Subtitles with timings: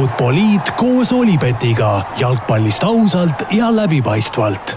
[0.00, 4.72] Futboliit koos Olipetiga jalgpallist ausalt ja läbipaistvalt.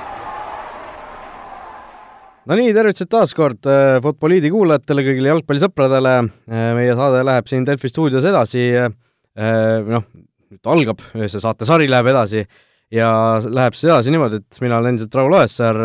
[2.49, 6.17] no nii, tervitused taas kord äh, Futboliidi kuulajatele, kõigile jalgpallisõpradele.
[6.51, 8.65] Äh, meie saade läheb siin Delfi stuudios edasi.
[8.75, 10.03] Äh, noh,
[10.51, 12.43] nüüd algab, see saatesari läheb edasi
[12.91, 13.13] ja
[13.47, 15.83] läheb siis edasi niimoodi, et mina olen endiselt Raul Oessar.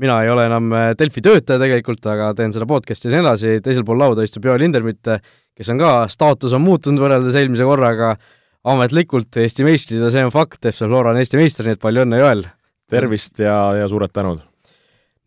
[0.00, 3.58] mina ei ole enam Delfi töötaja tegelikult, aga teen seda podcast'i siin edasi.
[3.60, 5.04] teisel pool lauda istub Joel Lindermitt,
[5.52, 8.14] kes on ka, staatus on muutunud võrreldes eelmise korraga
[8.68, 12.20] ametlikult Eesti meistrid ja see on fakt, Flora on Eesti meister, nii et palju õnne,
[12.20, 12.46] Joel!
[12.90, 14.42] tervist ja, ja suured tänud!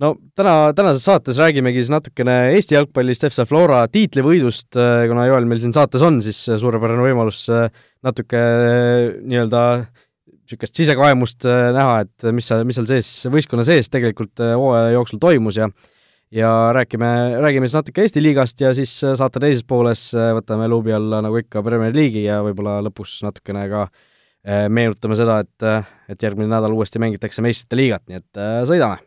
[0.04, 4.76] no täna, tänases saates räägimegi siis natukene Eesti jalgpallist, FC Flora tiitlivõidust,
[5.10, 7.70] kuna Joel meil siin saates on, siis suurepärane võimalus äh,
[8.04, 8.42] natuke
[9.24, 9.64] nii-öelda
[10.44, 15.22] niisugust sisekaemust äh, näha, et mis seal, mis seal sees, võistkonna sees tegelikult hooaja jooksul
[15.24, 15.70] toimus ja
[16.34, 20.68] ja räägime, räägime siis natuke Eesti liigast ja siis äh, saate teises pooles äh, võtame
[20.68, 25.90] luubi alla, nagu ikka, Premier League'i ja võib-olla lõpus natukene ka äh, meenutame seda, et,
[26.10, 29.04] et järgmine nädal uuesti mängitakse meistrite liigat, nii et sõidame!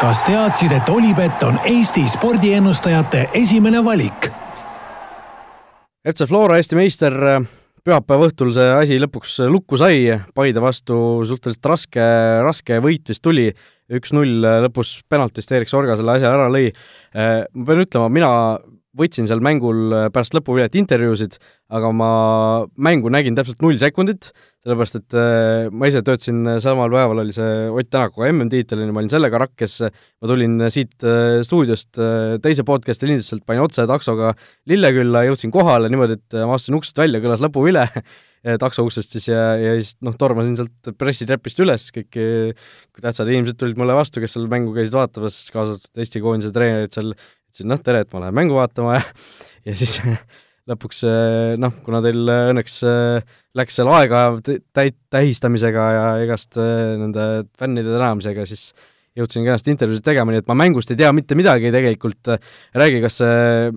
[0.00, 4.28] kas teadsid, et Olipet on Eesti spordiennustajate esimene valik?
[6.04, 7.14] FC Flora Eesti meister,
[7.84, 10.96] pühapäeva õhtul see asi lõpuks lukku sai, Paide vastu
[11.28, 12.04] suhteliselt raske,
[12.44, 13.50] raske võit vist tuli
[13.94, 16.70] üks-null lõpus penaltist Erik Sorga selle asja ära lõi.
[17.12, 18.30] Äh, ma pean ütlema, mina
[18.98, 21.38] võtsin seal mängul äh, pärast lõpuvilet intervjuusid,
[21.74, 22.10] aga ma
[22.76, 24.30] mängu nägin täpselt null sekundit,
[24.64, 25.16] sellepärast et
[25.76, 30.30] ma ise töötasin samal päeval, oli see Ott Tänakuga MM-tiitel, ma olin sellega rakkes, ma
[30.30, 31.04] tulin siit
[31.44, 32.00] stuudiost
[32.44, 34.32] teise podcast'i lindustuselt, panin otse taksoga
[34.70, 37.84] Lillekülla, jõudsin kohale niimoodi, et ma astusin uksest välja, kõlas lõpuvile
[38.62, 42.18] takso uksest siis ja, ja siis noh, tormasin sealt pressitrepist üles, kõik
[43.00, 46.96] tähtsad inimesed tulid mulle vastu, kes seal mängu käisid vaatamas, kaasa arvatud Eesti koondise treenerid
[46.96, 47.14] seal,
[47.54, 49.04] ütlesin noh, tere, et ma lähen mängu vaatama ja
[49.68, 50.00] ja siis
[50.70, 51.04] lõpuks
[51.60, 52.80] noh, kuna teil õnneks
[53.54, 58.72] läks seal aega täit-, tähistamisega ja igast nende fännide tänamisega, siis
[59.14, 62.32] jõudsin kenasti intervjuusid tegema, nii et ma mängust ei tea mitte midagi tegelikult,
[62.74, 63.68] räägi, kas see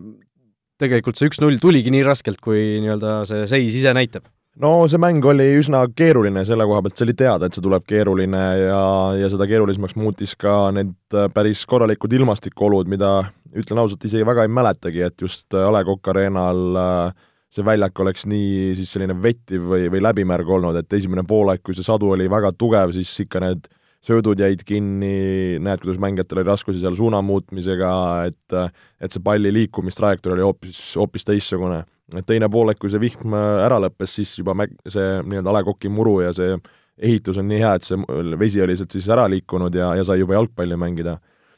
[0.81, 4.25] tegelikult see üks-null tuligi nii raskelt, kui nii-öelda see seis ise näitab?
[4.61, 7.85] No see mäng oli üsna keeruline selle koha pealt, see oli teada, et see tuleb
[7.87, 8.81] keeruline ja,
[9.21, 13.11] ja seda keerulisemaks muutis ka need äh, päris korralikud ilmastikuolud, mida
[13.57, 17.65] ütlen ausalt, isegi väga ei mäletagi, et just äh, A Le Coq Arena'l äh, see
[17.65, 21.85] väljak oleks nii siis selline vettiv või, või läbimärg olnud, et esimene poolaeg, kui see
[21.85, 23.69] sadu oli väga tugev, siis ikka need
[24.07, 27.91] söödud jäid kinni, näed, kuidas mängijatel oli raskusi seal suuna muutmisega,
[28.29, 28.57] et
[29.03, 31.81] et see palli liikumistrajektoor oli hoopis, hoopis teistsugune
[32.27, 35.63] teine poolek, kui see vihm äh, ära lõppes, siis juba mä-, see nii-öelda A Le
[35.67, 36.55] Coq'i muru ja see
[36.97, 37.97] ehitus on nii hea, et see
[38.39, 41.17] vesi oli sealt siis ära liikunud ja, ja sai juba jalgpalli mängida.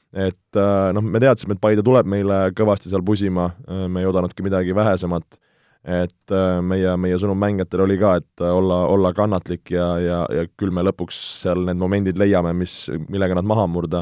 [0.10, 4.10] et äh, noh, me teadsime, et Paide tuleb meile kõvasti seal pusima, äh, me ei
[4.10, 5.38] oodanudki midagi vähesemat,
[5.80, 6.34] et
[6.68, 10.84] meie, meie sõnum mängijatele oli ka, et olla, olla kannatlik ja, ja, ja küll me
[10.84, 11.16] lõpuks
[11.46, 12.74] seal need momendid leiame, mis,
[13.08, 14.02] millega nad maha murda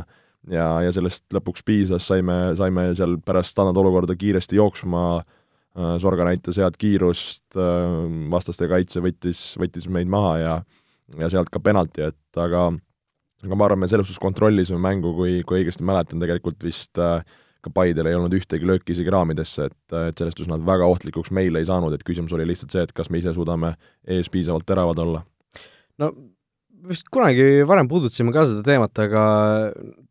[0.49, 5.36] ja, ja sellest lõpuks piisas, saime, saime seal pärast standardolukorda kiiresti jooksma Äh,
[6.01, 7.95] Sorga näitas head kiirust, äh,
[8.33, 10.57] vastaste kaitse võttis, võttis meid maha ja
[11.15, 12.67] ja sealt ka penalti, et aga
[13.45, 17.21] aga ma arvan, me selles suhtes kontrollisime mängu, kui, kui õigesti mäletan, tegelikult vist äh,
[17.63, 21.31] ka Paidel ei olnud ühtegi lööki isegi raamidesse, et, et selles suhtes nad väga ohtlikuks
[21.35, 23.75] meile ei saanud, et küsimus oli lihtsalt see, et kas me ise suudame
[24.07, 25.23] ees piisavalt teravad olla.
[26.01, 26.11] no
[26.87, 29.23] vist kunagi varem puudutasime ka seda teemat, aga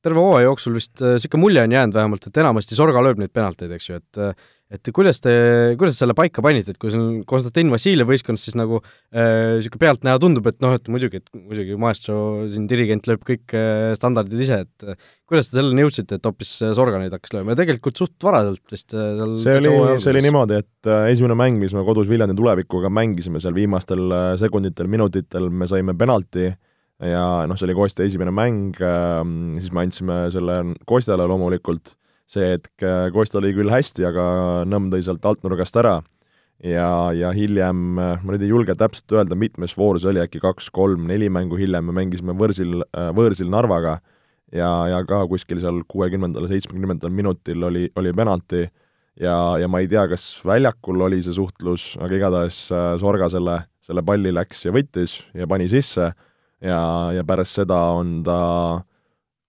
[0.04, 3.72] terve hooaja jooksul vist niisugune mulje on jäänud vähemalt, et enamasti Sorga lööb neid penalteid,
[3.76, 5.32] eks ju, et et kuidas te,
[5.78, 9.78] kuidas te selle paika panite, et kui see on Konstantin Vassiljev võistkonnas, siis nagu niisugune
[9.78, 12.16] äh, pealtnäha tundub, et noh, et muidugi, et muidugi maestro
[12.50, 14.98] siin dirigent lööb kõik äh, standardid ise, et äh,
[15.30, 17.54] kuidas te selleni jõudsite, et hoopis äh, Sorga neid hakkas lööma?
[17.54, 21.36] Ja tegelikult suht varaselt vist äh, seal see oli, see oli niimoodi, et äh, esimene
[21.38, 26.50] mäng, mis me kodus Viljandi tulevikuga mängisime seal viimastel äh, sekunditel, minutitel, me saime penalti
[27.06, 29.22] ja noh, see oli Kostja esimene mäng äh,,
[29.60, 31.94] siis me andsime selle Kostjale loomulikult
[32.30, 34.26] see hetk äh, Kostal oli küll hästi, aga
[34.68, 36.00] Nõmm tõi sealt altnurgast ära.
[36.64, 40.40] Ja, ja hiljem, äh, ma nüüd ei julge täpselt öelda, mitmes voor see oli, äkki
[40.42, 44.00] kaks-kolm-neli mängu hiljem me mängisime võõrsil, äh, võõrsil Narvaga.
[44.54, 48.66] Ja, ja ka kuskil seal kuuekümnendal, seitsmekümnendal minutil oli, oli penalti.
[49.18, 52.58] Ja, ja ma ei tea, kas väljakul oli see suhtlus, aga igatahes
[53.00, 56.12] Sorga selle, selle palli läks ja võttis ja pani sisse.
[56.62, 56.78] Ja,
[57.12, 58.38] ja pärast seda on ta
[58.76, 58.84] äh,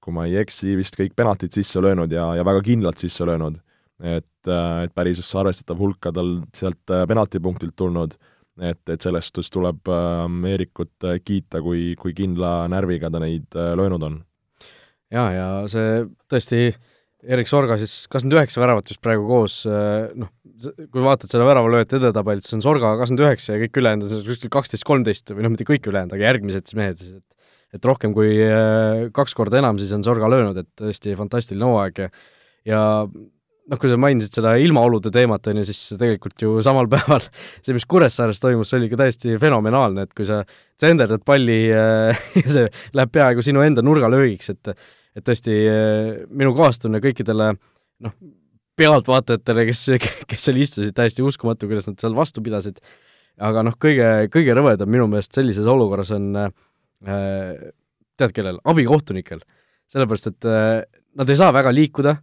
[0.08, 3.60] kui ma ei eksi, vist kõik penaltid sisse löönud ja, ja väga kindlalt sisse löönud.
[3.98, 8.14] et, äh, et päris arvestatav hulk ka tal sealt äh, penaltipunktilt tulnud,
[8.62, 14.06] et, et selles suhtes tuleb äh, Eerikut kiita, kui, kui kindla närviga ta neid löönud
[14.06, 14.20] on.
[15.12, 16.70] jaa, ja see tõesti
[17.26, 20.30] Erik Sorga siis kakskümmend üheksa väravat vist praegu koos, noh,
[20.94, 24.54] kui vaatad seda väravalööjate edetabelit, siis on Sorga kakskümmend üheksa ja kõik ülejäänud on kuskil
[24.54, 27.37] kaksteist, kolmteist või noh, mitte kõik ülejäänud, aga järgmised mehed siis, et
[27.76, 28.38] et rohkem kui
[29.16, 32.12] kaks korda enam siis on Sorga löönud, et tõesti fantastiline hooaeg ja
[32.68, 32.84] ja
[33.68, 37.76] noh, kui sa mainisid seda ilmaolude teemat, on ju, siis tegelikult ju samal päeval see,
[37.76, 40.42] mis Kuressaares toimus, see oli ka täiesti fenomenaalne, et kui sa
[40.80, 42.68] tsenderdad palli ja see
[42.98, 44.74] läheb peaaegu sinu enda nurgalöögiks, et
[45.18, 45.54] et tõesti
[46.30, 47.56] minu kaastunne kõikidele
[48.06, 48.12] noh,
[48.78, 49.80] pealtvaatajatele, kes,
[50.30, 52.78] kes seal istusid, täiesti uskumatu, kuidas nad seal vastu pidasid,
[53.42, 56.52] aga noh, kõige, kõige rõvedam minu meelest sellises olukorras on äh,
[57.06, 59.44] tead kellel, abikohtunikel.
[59.88, 60.82] sellepärast, et äh,
[61.16, 62.18] nad ei saa väga liikuda.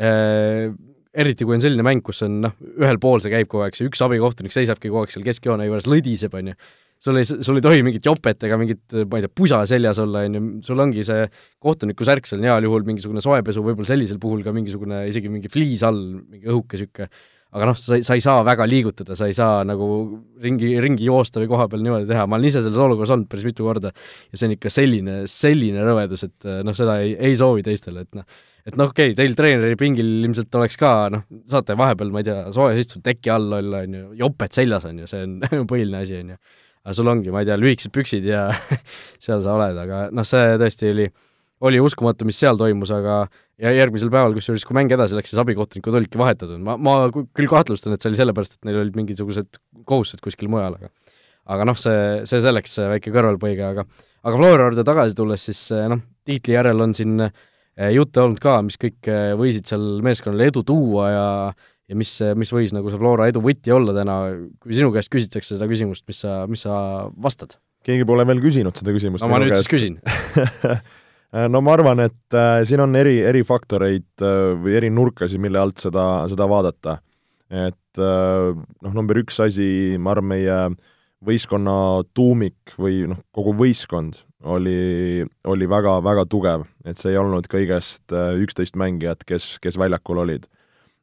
[0.00, 0.70] Äh,,
[1.12, 3.90] eriti kui on selline mäng, kus on noh, ühel pool see käib kogu aeg, see
[3.90, 6.56] üks abikohtunik seisabki kogu aeg seal keskjoone juures, lõdiseb, on ju.
[7.02, 10.22] Sul ei, sul ei tohi mingit jopet ega mingit, ma ei tea, pusa seljas olla,
[10.24, 11.26] on ju, sul ongi see
[11.60, 15.82] kohtuniku särk seal heal juhul mingisugune soepesu, võib-olla sellisel puhul ka mingisugune isegi mingi fliis
[15.84, 17.10] all, mingi õhuke niisugune,
[17.52, 19.86] aga noh, sa, sa ei saa väga liigutada, sa ei saa nagu
[20.42, 23.44] ringi, ringi joosta või koha peal niimoodi teha, ma olen ise selles olukorras olnud päris
[23.48, 27.64] mitu korda ja see on ikka selline, selline rõvedus, et noh, seda ei, ei soovi
[27.66, 28.24] teistele, et noh,
[28.64, 32.28] et noh, okei okay,, teil treeneri pingil ilmselt oleks ka noh, saate vahepeal, ma ei
[32.30, 35.40] tea, soojas istuda teki all olla, on ju, joped seljas on ju, see on
[35.70, 36.40] põhiline asi, on ju.
[36.82, 38.46] Aga sul ongi, ma ei tea, lühikesed püksid ja
[39.22, 41.06] seal sa oled, aga noh, see tõesti oli,
[41.68, 43.24] oli uskumatu, mis seal toimus, aga
[43.62, 47.50] ja järgmisel päeval, kusjuures kui mäng edasi läks, siis abikohtunikud olidki vahetatud, ma, ma küll
[47.50, 50.90] kahtlustan, et see oli sellepärast, et neil olid mingisugused kohustused kuskil mujal, aga
[51.52, 53.86] aga noh, see, see selleks, väike kõrvalpõige, aga
[54.22, 58.60] aga Flora juurde tagasi tulles, siis noh, tiitli järel on siin eh, jutte olnud ka,
[58.66, 61.28] mis kõik eh, võisid seal meeskonnale edu tuua ja
[61.90, 64.16] ja mis, mis võis nagu see Flora edu võti olla täna,
[64.62, 66.78] kui sinu käest küsitakse seda küsimust, mis sa, mis sa
[67.20, 67.58] vastad?
[67.82, 69.66] keegi pole veel küsinud seda küsimust no ma nüüd käest.
[69.66, 69.98] siis küsin
[71.32, 75.60] no ma arvan, et äh, siin on eri, eri faktoreid äh, või eri nurkasid, mille
[75.60, 76.98] alt seda, seda vaadata.
[77.48, 80.58] et äh, noh, number üks asi, ma arvan, meie
[81.22, 87.46] võistkonna tuumik või noh, kogu võistkond oli, oli väga, väga tugev, et see ei olnud
[87.50, 90.48] kõigest äh, üksteist mängijat, kes, kes väljakul olid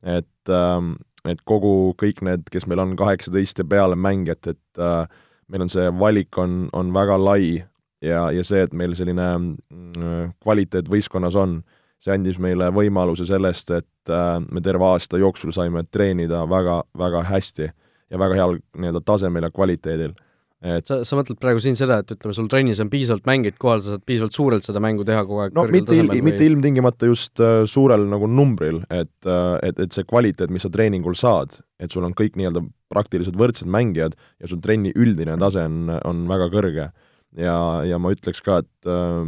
[0.03, 0.95] et, ähm,
[1.27, 5.05] et kogu, kõik need, kes meil on kaheksateist ja peale mängijat, et äh,
[5.49, 7.65] meil on see valik on, on väga lai
[8.01, 11.59] ja, ja see, et meil selline mm, kvaliteet võistkonnas on,
[11.99, 17.25] see andis meile võimaluse sellest, et äh, me terve aasta jooksul saime treenida väga, väga
[17.27, 17.69] hästi
[18.09, 20.15] ja väga heal nii-öelda tasemel ja kvaliteedil
[20.59, 23.83] et sa, sa mõtled praegu siin seda, et ütleme, sul trennis on piisavalt mängijaid kohal,
[23.83, 26.23] sa saad piisavalt suurelt seda mängu teha kogu aeg no mitte, il, või...
[26.25, 30.71] mitte ilmtingimata just uh, suurel nagu numbril, et uh,, et, et see kvaliteet, mis sa
[30.73, 35.63] treeningul saad, et sul on kõik nii-öelda praktiliselt võrdsed mängijad ja sul trenni üldine tase
[35.69, 36.89] on, on väga kõrge.
[37.37, 39.27] Ja, ja ma ütleks ka, et uh,,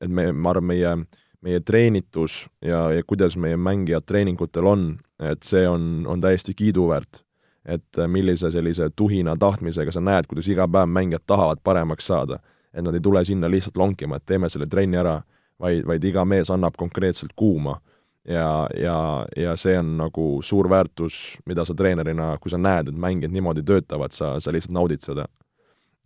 [0.00, 0.94] et me, ma arvan, meie
[1.42, 4.84] meie treenitus ja, ja kuidas meie mängijad treeningutel on,
[5.18, 7.24] et see on, on täiesti kiiduväärt
[7.64, 12.38] et äh, millise sellise tuhina tahtmisega sa näed, kuidas iga päev mängijad tahavad paremaks saada.
[12.74, 15.18] et nad ei tule sinna lihtsalt lonkima, et teeme selle trenni ära,
[15.60, 17.80] vaid, vaid iga mees annab konkreetselt kuuma.
[18.28, 22.94] ja, ja, ja see on nagu suur väärtus, mida sa treenerina, kui sa näed, et
[22.98, 25.26] mängijad niimoodi töötavad, sa, sa lihtsalt naudid seda.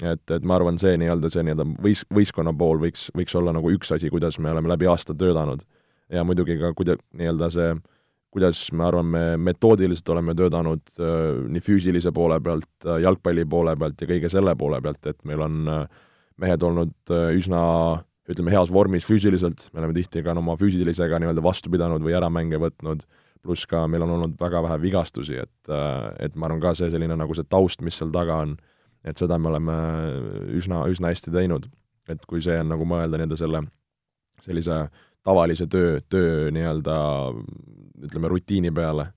[0.02, 3.72] Et, et ma arvan, see nii-öelda, see nii-öelda võis, võistkonna pool võiks, võiks olla nagu
[3.75, 5.62] üks asi, kuidas me oleme läbi aasta töötanud.
[6.12, 7.75] ja muidugi ka kuida-, nii-öelda see
[8.37, 14.02] kuidas me arvame, metoodiliselt oleme töötanud äh, nii füüsilise poole pealt, äh, jalgpalli poole pealt
[14.02, 15.87] ja kõige selle poole pealt, et meil on äh,
[16.42, 17.62] mehed olnud äh, üsna
[18.28, 22.59] ütleme, heas vormis füüsiliselt, me oleme tihti ka oma füüsilisega nii-öelda vastu pidanud või äramänge
[22.61, 23.06] võtnud,
[23.47, 26.90] pluss ka meil on olnud väga vähe vigastusi, et äh, et ma arvan ka see
[26.92, 28.56] selline nagu see taust, mis seal taga on,
[29.06, 29.75] et seda me oleme
[30.58, 31.70] üsna, üsna hästi teinud.
[32.08, 33.64] et kui see on nagu mõelda nii-öelda selle
[34.44, 34.86] sellise
[35.26, 36.96] tavalise töö, töö nii-öelda
[38.06, 39.10] ütleme, rutiini peale.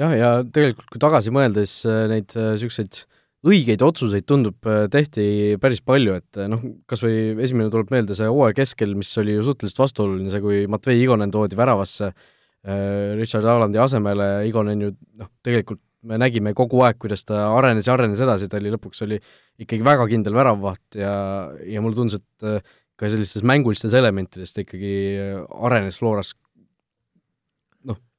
[0.00, 3.18] jah, ja tegelikult kui tagasi mõelda, siis äh, neid niisuguseid äh,
[3.50, 8.28] õigeid otsuseid tundub, äh, tehti päris palju, et noh, kas või esimene tuleb meelde see
[8.30, 12.12] hooaja keskel, mis oli ju suhteliselt vastuoluline, see kui Matvei Igonen toodi väravasse
[13.16, 17.94] Richard Alandi asemele, Igonen ju noh, tegelikult me nägime kogu aeg, kuidas ta arenes ja
[17.94, 19.18] arenes edasi, ta oli lõpuks oli
[19.60, 21.14] ikkagi väga kindel väravvaht ja,
[21.66, 24.94] ja mulle tundus, et ka sellistest mängulistest elementidest ikkagi
[25.60, 26.32] arenes Floras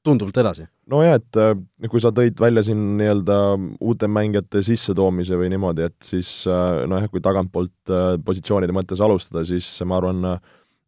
[0.04, 0.66] tunduvalt edasi.
[0.92, 1.54] nojah, et äh,
[1.90, 3.38] kui sa tõid välja siin nii-öelda
[3.86, 9.46] uute mängijate sissetoomise või niimoodi, et siis äh, nojah, kui tagantpoolt äh, positsioonide mõttes alustada,
[9.48, 10.34] siis ma arvan,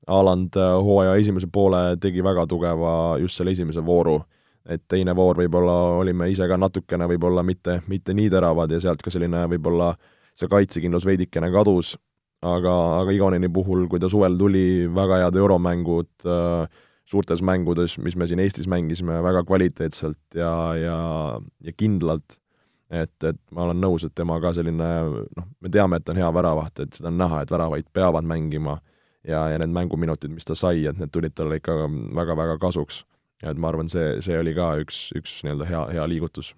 [0.04, 4.18] Haaland hooaja esimese poole tegi väga tugeva just selle esimese vooru.
[4.70, 9.04] Et teine voor võib-olla olime ise ka natukene võib-olla mitte, mitte nii teravad ja sealt
[9.04, 9.94] ka selline võib-olla
[10.40, 11.94] see kaitsekindlus veidikene kadus,
[12.42, 18.16] aga, aga Igoneni puhul, kui ta suvel tuli, väga head euromängud äh,, suurtes mängudes, mis
[18.16, 20.98] me siin Eestis mängisime väga kvaliteetselt ja, ja,
[21.62, 22.40] ja kindlalt,
[22.90, 24.90] et, et ma olen nõus, et tema ka selline
[25.38, 28.28] noh, me teame, et ta on hea väravaht, et seda on näha, et väravaid peavad
[28.28, 28.78] mängima
[29.28, 31.76] ja, ja need mänguminutid, mis ta sai, et need tulid talle ikka
[32.16, 33.04] väga-väga kasuks.
[33.44, 36.54] Ja et ma arvan, see, see oli ka üks, üks nii-öelda hea, hea liigutus.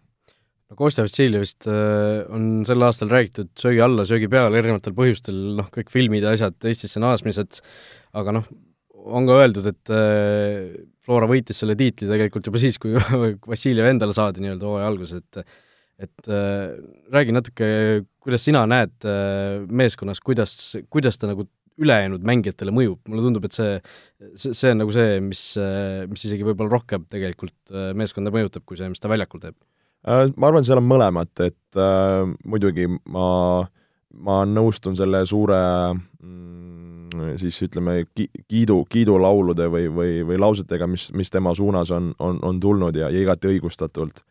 [0.70, 5.70] No Kostja Vassiljevist äh, on sel aastal räägitud söögi alla, söögi peale erinevatel põhjustel, noh,
[5.74, 7.60] kõik filmid ja asjad, Eestisse naasmised,
[8.18, 8.48] aga noh,
[9.06, 10.74] on ka öeldud, et äh,
[11.06, 12.98] Flora võitis selle tiitli tegelikult juba siis, kui
[13.52, 15.46] Vassiljev endale saadi nii-öelda hooaja alguses, et
[15.96, 16.74] et äh,
[17.14, 17.68] räägi natuke,
[18.20, 21.46] kuidas sina näed äh, meeskonnas, kuidas, kuidas ta nagu
[21.82, 23.78] ülejäänud mängijatele mõjub, mulle tundub, et see,
[24.34, 28.66] see, see on nagu see, mis, äh, mis isegi võib-olla rohkem tegelikult äh, meeskonda mõjutab,
[28.68, 29.58] kui see, mis ta väljakul teeb
[30.08, 30.32] äh,.
[30.36, 33.30] Ma arvan, seal on mõlemat, et äh, muidugi ma,
[34.16, 35.60] ma nõustun selle suure
[35.96, 42.14] mm, siis ütleme, ki-, kiidu, kiidulaulude või, või, või lausetega, mis, mis tema suunas on,
[42.20, 44.24] on, on tulnud ja, ja igati õigustatult.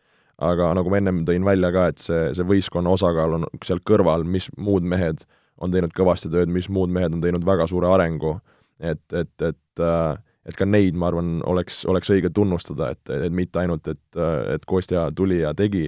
[0.45, 4.25] aga nagu ma ennem tõin välja ka, et see, see võistkonna osakaal on seal kõrval,
[4.25, 5.23] mis muud mehed
[5.65, 8.37] on teinud kõvasti tööd, mis muud mehed on teinud väga suure arengu,
[8.79, 13.33] et, et, et äh, et ka neid, ma arvan, oleks, oleks õige tunnustada, et, et
[13.33, 14.19] mitte ainult, et,
[14.53, 15.87] et Kostja tuli ja tegi,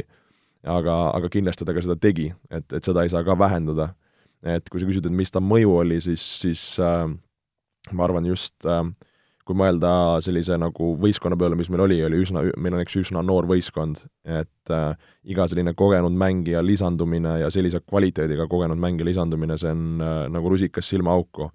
[0.64, 3.92] aga, aga kindlasti ta ka seda tegi, et, et seda ei saa ka vähendada.
[4.46, 7.08] et kui sa küsid, et mis ta mõju oli, siis, siis äh,
[7.92, 8.84] ma arvan just äh,
[9.46, 9.90] kui mõelda
[10.24, 14.02] sellise nagu võistkonna peale, mis meil oli, oli üsna, meil on üks üsna noor võistkond,
[14.26, 14.96] et äh,
[15.30, 20.50] iga selline kogenud mängija lisandumine ja sellise kvaliteediga kogenud mängija lisandumine, see on äh, nagu
[20.50, 21.50] rusikas silmaauku.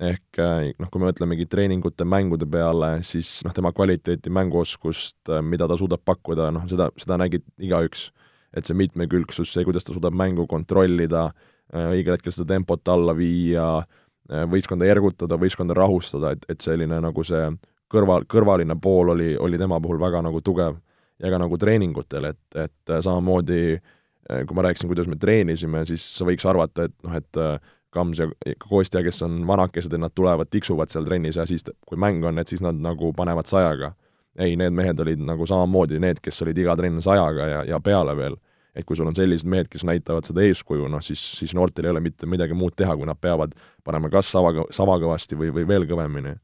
[0.00, 5.42] ehk äh, noh, kui me mõtlemegi treeningute, mängude peale, siis noh, tema kvaliteeti, mänguoskust, äh,
[5.42, 8.12] mida ta suudab pakkuda, noh, seda, seda nägi igaüks.
[8.54, 11.32] et see mitmekülgsus, see, kuidas ta suudab mängu kontrollida
[11.72, 17.00] Äh, õigel hetkel seda tempot alla viia, äh, võistkonda ergutada, võistkonda rahustada, et, et selline
[17.04, 17.42] nagu see
[17.92, 20.80] kõrval, kõrvaline pool oli, oli tema puhul väga nagu tugev.
[21.22, 23.78] ja ka nagu treeningutel, et, et äh, samamoodi
[24.24, 27.38] kui ma rääkisin, kuidas me treenisime, siis võiks arvata, et noh, et
[27.94, 28.28] Kams ja
[28.58, 32.40] Kostja, kes on vanakesed ja nad tulevad, tiksuvad seal trennis ja siis, kui mäng on,
[32.42, 33.94] et siis nad nagu panevad sajaga.
[34.38, 38.16] ei, need mehed olid nagu samamoodi need, kes olid iga trenn sajaga ja, ja peale
[38.18, 38.34] veel
[38.74, 41.94] et kui sul on sellised mehed, kes näitavad seda eeskuju, noh siis, siis noortel ei
[41.94, 43.54] ole mitte midagi muud teha, kui nad peavad
[43.86, 46.34] panema kas sava, sama kõvasti või, või veel kõvemini.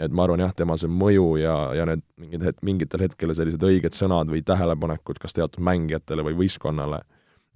[0.00, 3.62] et ma arvan jah, tema see mõju ja, ja need mingid het-, mingitel hetkel sellised
[3.62, 7.00] õiged sõnad või tähelepanekud kas teatud mängijatele või võistkonnale,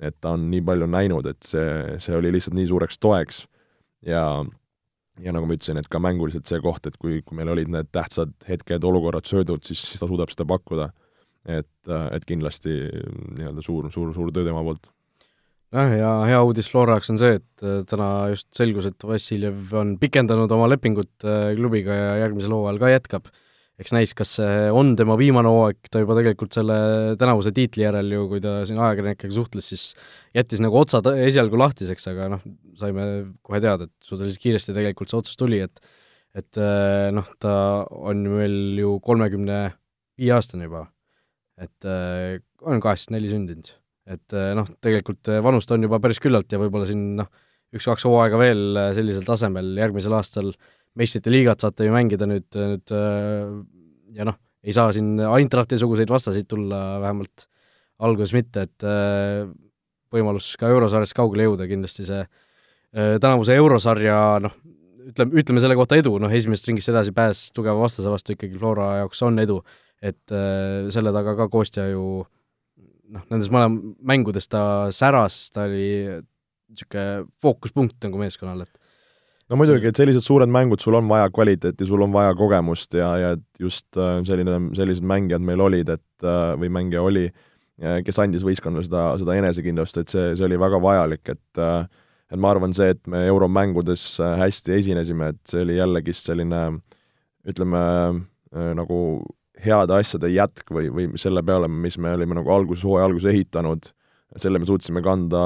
[0.00, 3.44] et ta on nii palju näinud, et see, see oli lihtsalt nii suureks toeks
[4.06, 4.24] ja
[5.20, 7.90] ja nagu ma ütlesin, et ka mänguliselt see koht, et kui, kui meil olid need
[7.92, 10.88] tähtsad hetked, olukorrad, söödud, siis, siis ta suudab seda pakkuda
[11.48, 12.72] et, et kindlasti
[13.38, 14.90] nii-öelda suur, suur, suur töö tema poolt.
[15.74, 19.76] jah, ja hea uudis Flora jaoks on see, et äh, täna just selgus, et Vassiljev
[19.80, 23.30] on pikendanud oma lepingut äh, klubiga ja järgmisel hooajal ka jätkab.
[23.80, 26.74] eks näis, kas see on tema viimane hooaeg, ta juba tegelikult selle
[27.20, 29.84] tänavuse tiitli järel ju, kui ta siin ajakirjanikega suhtles, siis
[30.36, 32.44] jättis nagu otsad esialgu lahtiseks, aga noh,
[32.76, 33.06] saime
[33.40, 35.80] kohe teada, et suhteliselt kiiresti tegelikult see otsus tuli, et
[36.36, 37.54] et äh, noh, ta
[37.90, 39.62] on meil ju kolmekümne
[40.20, 40.84] viie aastane juba
[41.60, 43.70] et äh, on kaheksakümmend neli sündinud.
[44.10, 47.28] et äh, noh, tegelikult äh, vanust on juba päris küllalt ja võib-olla siin noh,
[47.76, 50.50] üks-kaks hooaega veel sellisel tasemel, järgmisel aastal
[50.98, 52.92] meistrite liigat saate ju mängida nüüd, nüüd
[54.16, 57.46] ja noh, ei saa siin Eintrachti-suguseid vastaseid tulla, vähemalt
[58.02, 58.86] alguses mitte, et
[60.10, 62.24] võimalus ka eurosarjast kaugele jõuda, kindlasti see
[63.22, 64.56] tänavuse eurosarja noh,
[65.12, 68.96] ütleme, ütleme selle kohta edu, noh esimesest ringist edasi pääs tugeva vastase vastu ikkagi Flora
[69.04, 69.60] jaoks on edu
[70.00, 72.24] et äh, selle taga ka Kostja ju
[73.10, 74.62] noh, nendes mõlem-, mängudes ta
[74.94, 76.20] säras, ta oli
[76.70, 81.88] niisugune fookuspunkt nagu meeskonnal, et no muidugi, et sellised suured mängud, sul on vaja kvaliteeti,
[81.88, 86.52] sul on vaja kogemust ja, ja just äh, selline, sellised mängijad meil olid, et äh,
[86.60, 87.28] või mängija oli,
[88.04, 91.60] kes andis võistkonnale seda, seda enesekindlust, et see, see oli väga vajalik, et
[92.30, 96.60] et ma arvan, see, et me euromängudes hästi esinesime, et see oli jällegist selline
[97.48, 97.80] ütleme,
[98.76, 98.98] nagu
[99.64, 103.90] heade asjade jätk või, või selle peale, mis me olime nagu alguses, hooaja alguses ehitanud,
[104.38, 105.42] selle me suutsime kanda,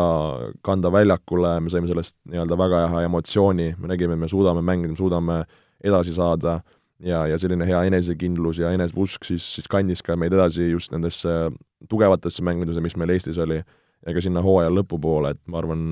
[0.65, 5.01] kanda väljakule, me saime sellest nii-öelda väga hea emotsiooni, me nägime, me suudame mängida, me
[5.01, 5.39] suudame
[5.85, 6.59] edasi saada
[7.01, 11.51] ja, ja selline hea enesekindlus ja eneseusk siis, siis kandis ka meid edasi just nendesse
[11.89, 13.61] tugevatesse mängudesse, mis meil Eestis oli,
[14.05, 15.85] ja ka sinna hooaja lõpupoole, et ma arvan,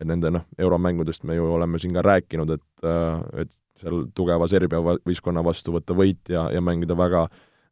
[0.00, 2.86] et nende noh, euromängudest me ju oleme siin ka rääkinud, et,
[3.40, 7.24] et seal tugeva Serbia võistkonna vastu võtta võit ja, ja mängida väga,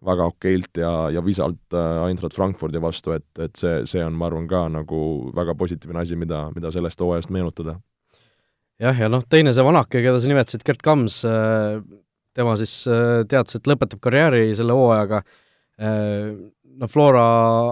[0.06, 4.28] väga okeilt ja, ja visalt äh, Eintracht Frankfurdi vastu, et, et see, see on, ma
[4.28, 5.02] arvan, ka nagu
[5.34, 7.78] väga positiivne asi, mida, mida sellest hooajast meenutada.
[8.82, 11.78] jah, ja noh, teine see vanake, keda sa nimetasid, Gerd Kams, äh,
[12.32, 12.72] tema siis
[13.28, 15.18] teatas, et lõpetab karjääri selle hooajaga,
[15.76, 17.24] noh, Flora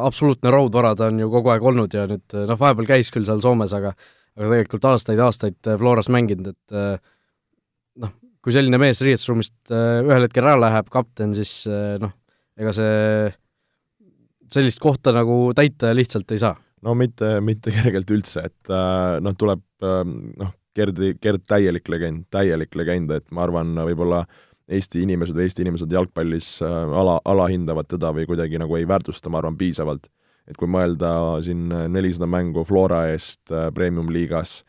[0.04, 3.40] absoluutne raudvara ta on ju kogu aeg olnud ja nüüd noh, vahepeal käis küll seal
[3.40, 3.94] Soomes, aga
[4.38, 6.76] aga tegelikult aastaid-aastaid Floras mänginud, et
[8.00, 11.64] noh, kui selline mees riietusruumist ühel hetkel ära läheb, kapten, siis
[12.00, 12.14] noh,
[12.60, 13.32] ega see,
[14.52, 16.54] sellist kohta nagu täita lihtsalt ei saa.
[16.86, 18.72] no mitte, mitte kergelt üldse, et
[19.24, 24.22] noh, tuleb noh, Gerdi, Gerd täielik legend, täielik legend, et ma arvan, võib-olla
[24.70, 29.40] Eesti inimesed või Eesti inimesed jalgpallis ala, alahindavad teda või kuidagi nagu ei väärtusta, ma
[29.40, 30.06] arvan, piisavalt.
[30.48, 31.12] Et kui mõelda
[31.44, 34.60] siin nelisada mängu Flora eest äh, Premium-liigas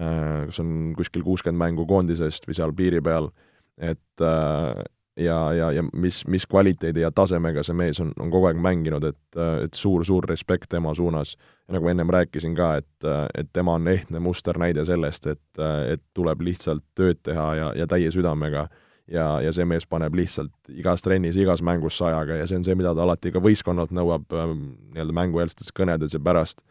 [0.00, 3.30] äh,, kus on kuskil kuuskümmend mängu koondisest või seal piiri peal,
[3.78, 4.86] et äh,
[5.18, 9.04] ja, ja, ja mis, mis kvaliteedi ja tasemega see mees on, on kogu aeg mänginud,
[9.08, 11.36] et, et suur-suur respekt tema suunas.
[11.68, 16.44] ja nagu ennem rääkisin ka, et, et tema on ehtne musternäide sellest, et, et tuleb
[16.46, 18.68] lihtsalt tööd teha ja, ja täie südamega
[19.12, 22.76] ja, ja see mees paneb lihtsalt igas trennis, igas mängus sajaga ja see on see,
[22.78, 24.58] mida ta alati ka võistkonnalt nõuab ähm,
[24.94, 26.62] nii-öelda mängueelstes kõnedes ja pärast.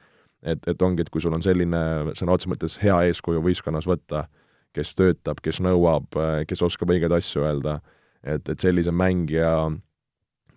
[0.41, 4.27] et, et ongi, et kui sul on selline sõna otseses mõttes hea eeskuju võistkonnas võtta,
[4.73, 6.13] kes töötab, kes nõuab,
[6.47, 7.79] kes oskab õigeid asju öelda
[8.23, 9.51] et, et sellise mängija,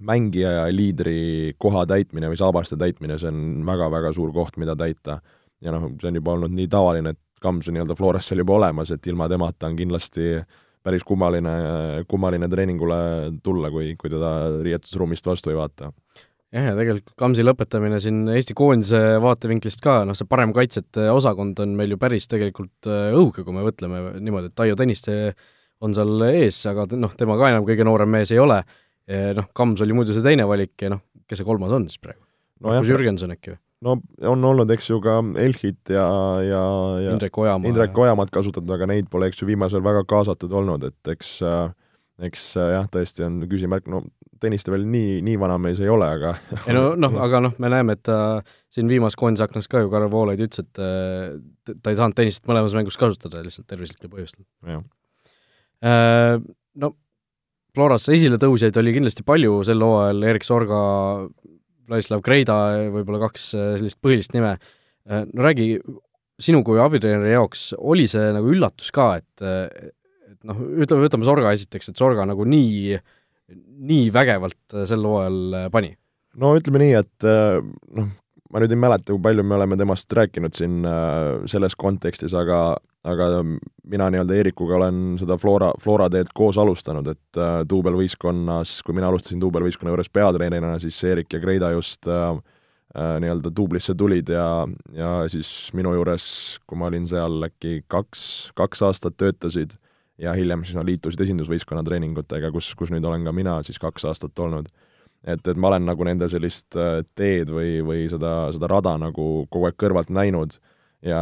[0.00, 5.20] mängija ja liidri koha täitmine või saabaste täitmine, see on väga-väga suur koht, mida täita.
[5.60, 8.58] ja noh, see on juba olnud nii tavaline, et Kams on nii-öelda Floras seal juba
[8.58, 10.42] olemas, et ilma temata on kindlasti
[10.86, 11.54] päris kummaline,
[12.08, 12.98] kummaline treeningule
[13.44, 14.32] tulla, kui, kui teda
[14.64, 15.90] riietusruumist vastu ei vaata
[16.54, 21.60] jah, ja tegelikult Kamsi lõpetamine siin Eesti koondise vaatevinklist ka, noh see parem kaitsjate osakond
[21.62, 25.20] on meil ju päris tegelikult äh, õhuke, kui me mõtleme niimoodi, et Taio Tõniste
[25.80, 28.58] on seal ees, aga noh, tema ka enam kõige noorem mees ei ole,
[29.08, 32.20] noh, Kams oli muidu see teine valik ja noh, kes see kolmas on siis praegu
[32.60, 32.68] no?
[32.68, 33.60] Markus Jürgenson äkki või?
[33.84, 33.96] No
[34.28, 36.06] on olnud, eks ju, ka Elchit ja,
[36.44, 36.62] ja,
[37.04, 40.84] ja Indrek Ojamaa, Indrek Ojamaad kasutatud, aga neid pole, eks ju, viimasel väga kaasatud olnud,
[40.90, 41.38] et eks
[42.26, 44.06] eks jah, tõesti on küsimärk, no
[44.40, 46.30] Tõniste veel nii, nii vana mees ei ole, aga
[46.64, 48.14] ei no noh, aga noh, me näeme, et ta
[48.72, 50.80] siin viimases koondise aknas ka ju, Karel Voolaid ütles, et
[51.68, 54.46] ta ei saanud Tõnistet mõlemas mängus kasutada lihtsalt tervislikel põhjustel.
[55.84, 56.38] Äh,
[56.80, 56.92] no
[57.76, 60.80] Floras esiletõusjaid oli kindlasti palju sel hooajal, Erik Sorga,
[61.90, 62.56] Vladislav Kreida,
[62.94, 64.56] võib-olla kaks äh, sellist põhilist nime.
[65.10, 65.72] Äh, no räägi,
[66.40, 69.44] sinu kui abitreeneri jaoks oli see nagu üllatus ka, et
[70.30, 72.96] et noh, ütleme, võtame Sorga esiteks, et Sorga nagu nii,
[73.90, 75.92] nii vägevalt sel hooajal pani?
[76.40, 77.26] no ütleme nii, et
[77.98, 78.08] noh,
[78.50, 80.80] ma nüüd ei mäleta, kui palju me oleme temast rääkinud siin
[81.50, 83.26] selles kontekstis, aga aga
[83.88, 89.08] mina nii-öelda Eerikuga olen seda Flora, Flora teed koos alustanud, et äh, duubelvõistkonnas, kui mina
[89.08, 92.26] alustasin duubelvõistkonna juures peatreenerina, siis Eerik ja Kreida just äh,
[92.94, 96.26] äh, nii-öelda duublisse tulid ja, ja siis minu juures,
[96.68, 98.22] kui ma olin seal äkki kaks,
[98.58, 99.78] kaks aastat töötasid
[100.20, 104.04] ja hiljem siis nad liitusid esindusvõistkonna treeningutega, kus, kus nüüd olen ka mina siis kaks
[104.10, 104.68] aastat olnud.
[105.24, 109.46] Et, et ma olen nagu nende sellist äh, teed või, või seda, seda rada nagu
[109.50, 110.56] kogu aeg kõrvalt näinud
[111.04, 111.20] ja,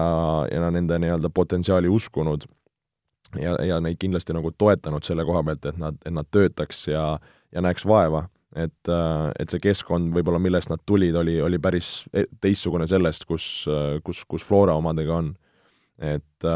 [0.50, 2.46] ja nende nii-öelda potentsiaali uskunud
[3.40, 7.04] ja, ja neid kindlasti nagu toetanud selle koha pealt, et nad, et nad töötaks ja,
[7.54, 8.28] ja näeks vaeva.
[8.56, 8.90] et,
[9.38, 13.66] et see keskkond võib-olla, millest nad tulid, oli, oli päris e-, teistsugune sellest, kus,
[14.04, 15.34] kus, kus Flora omadega on.
[15.98, 16.48] et,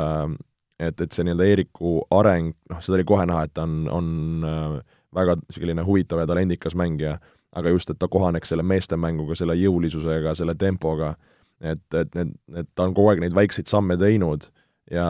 [0.78, 4.80] et, et see nii-öelda Eeriku areng, noh, seda oli kohe näha, et ta on, on
[5.14, 7.18] väga selline huvitav ja talendikas mängija,
[7.52, 11.14] aga just, et ta kohaneks selle meestemänguga, selle jõulisusega, selle tempoga
[11.62, 14.48] et, et need, et ta on kogu aeg neid väikseid samme teinud
[14.90, 15.06] ja,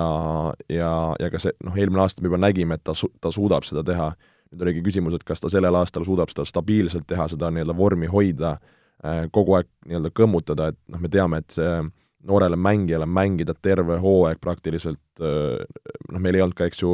[0.71, 3.67] ja, ja ka see, noh, eelmine aasta me juba nägime, et ta su-, ta suudab
[3.69, 4.13] seda teha.
[4.53, 8.11] nüüd oligi küsimus, et kas ta sellel aastal suudab seda stabiilselt teha, seda nii-öelda vormi
[8.13, 8.59] hoida,
[9.01, 11.71] äh, kogu aeg nii-öelda kõmmutada, et noh, me teame, et see
[12.29, 15.57] noorele mängijale mängida terve hooaeg praktiliselt, äh,
[16.13, 16.93] noh, meil ei olnud ka, eks ju,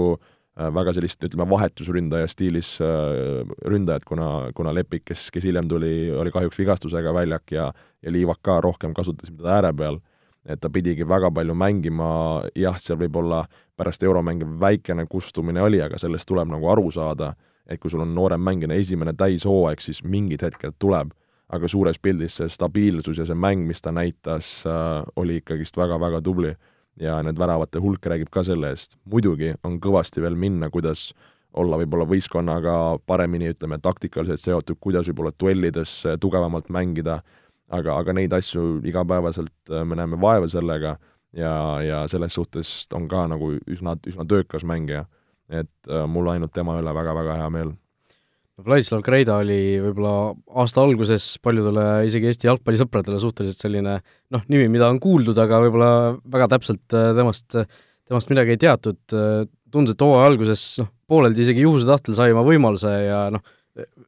[0.58, 6.32] väga sellist, ütleme, vahetusründaja stiilis äh, ründajat, kuna, kuna Lepik, kes, kes hiljem tuli, oli
[6.34, 7.68] kahjuks vigastusega väljak ja
[8.02, 9.98] ja Liivak ka rohkem kasutasime teda ääre peal,
[10.46, 12.08] et ta pidigi väga palju mängima,
[12.56, 13.44] jah, seal võib-olla
[13.78, 17.32] pärast euromänge väikene kustumine oli, aga sellest tuleb nagu aru saada,
[17.66, 21.12] et kui sul on noorem mängija esimene täishooaeg, siis mingid hetked tuleb,
[21.48, 26.22] aga suures pildis see stabiilsus ja see mäng, mis ta näitas äh,, oli ikkagist väga-väga
[26.22, 26.54] tubli
[27.00, 28.96] ja need väravate hulk räägib ka selle eest.
[29.04, 31.12] muidugi on kõvasti veel minna, kuidas
[31.58, 37.22] olla võib-olla võistkonnaga paremini, ütleme, taktikaliselt seotud, kuidas võib-olla duellides tugevamalt mängida,
[37.68, 40.96] aga, aga neid asju igapäevaselt äh, me näeme vaeva sellega
[41.36, 41.52] ja,
[41.84, 45.06] ja selles suhtes on ka nagu üsna, üsna töökas mängija.
[45.48, 47.72] et äh, mul ainult tema üle väga-väga hea meel
[48.58, 53.98] Vladislav Kreida oli võib-olla aasta alguses paljudele, isegi Eesti jalgpallisõpradele suhteliselt selline
[54.34, 55.92] noh, nimi, mida on kuuldud, aga võib-olla
[56.26, 57.54] väga täpselt äh, temast,
[58.08, 58.98] temast midagi ei teatud,
[59.70, 63.46] tundus, et hooaja alguses noh, pooleldi isegi juhuse tahtel sai oma võimaluse ja noh,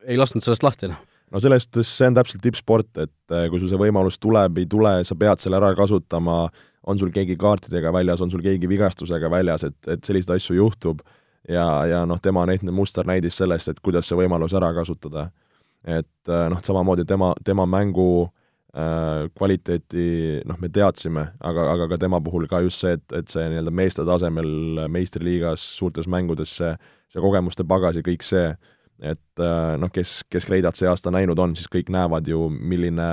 [0.02, 0.98] ei lasknud sellest lahti, noh
[1.30, 4.68] no selles suhtes see on täpselt tippsport, et äh, kui sul see võimalus tuleb, ei
[4.70, 6.42] tule, sa pead selle ära kasutama,
[6.90, 11.02] on sul keegi kaartidega väljas, on sul keegi vigastusega väljas, et, et selliseid asju juhtub
[11.50, 15.30] ja, ja noh, tema ehk musternäidis sellest, et kuidas see võimalus ära kasutada.
[15.84, 18.28] et äh, noh, samamoodi tema, tema mängu
[18.76, 23.32] äh, kvaliteeti noh, me teadsime, aga, aga ka tema puhul ka just see, et, et
[23.32, 26.74] see nii-öelda meeste tasemel meistriliigas suurtes mängudes see,
[27.08, 28.50] see kogemuste pagas ja kõik see,
[29.00, 33.08] et äh, noh, kes, kes Kreidat see aasta näinud on, siis kõik näevad ju, milline,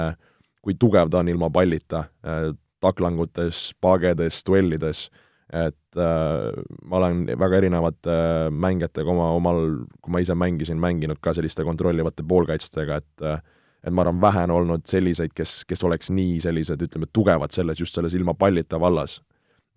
[0.60, 2.52] kui tugev ta on ilma pallita, äh,
[2.84, 5.08] taklangutes, paagedes, duellides,
[5.54, 9.62] et äh, ma olen väga erinevate äh, mängijatega oma, omal,
[10.04, 13.40] kui ma ise mängisin, mänginud ka selliste kontrollivate poolkaitstega, et äh,
[13.88, 17.80] et ma arvan, vähe on olnud selliseid, kes, kes oleks nii sellised, ütleme, tugevad selles,
[17.80, 19.22] just selles ilma pallita vallas.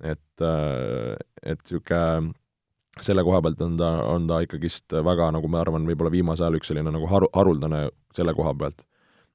[0.00, 2.32] et, et niisugune
[3.04, 6.58] selle koha pealt on ta, on ta ikkagist väga, nagu ma arvan, võib-olla viimasel ajal
[6.58, 7.84] üks selline nagu haru, haruldane
[8.16, 8.82] selle koha pealt.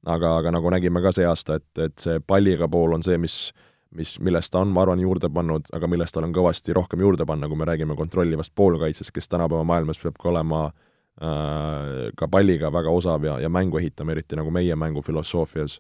[0.06, 3.54] aga, aga nagu nägime ka see aasta, et, et see palliga pool on see, mis
[3.96, 7.28] mis, millest ta on, ma arvan, juurde pannud, aga millest tal on kõvasti rohkem juurde
[7.28, 12.72] panna, kui me räägime kontrollivast poolkaitsest, kes tänapäeva maailmas peab ka olema äh, ka palliga
[12.74, 15.80] väga osav ja, ja mängu ehitama, eriti nagu meie mängufilosoofias.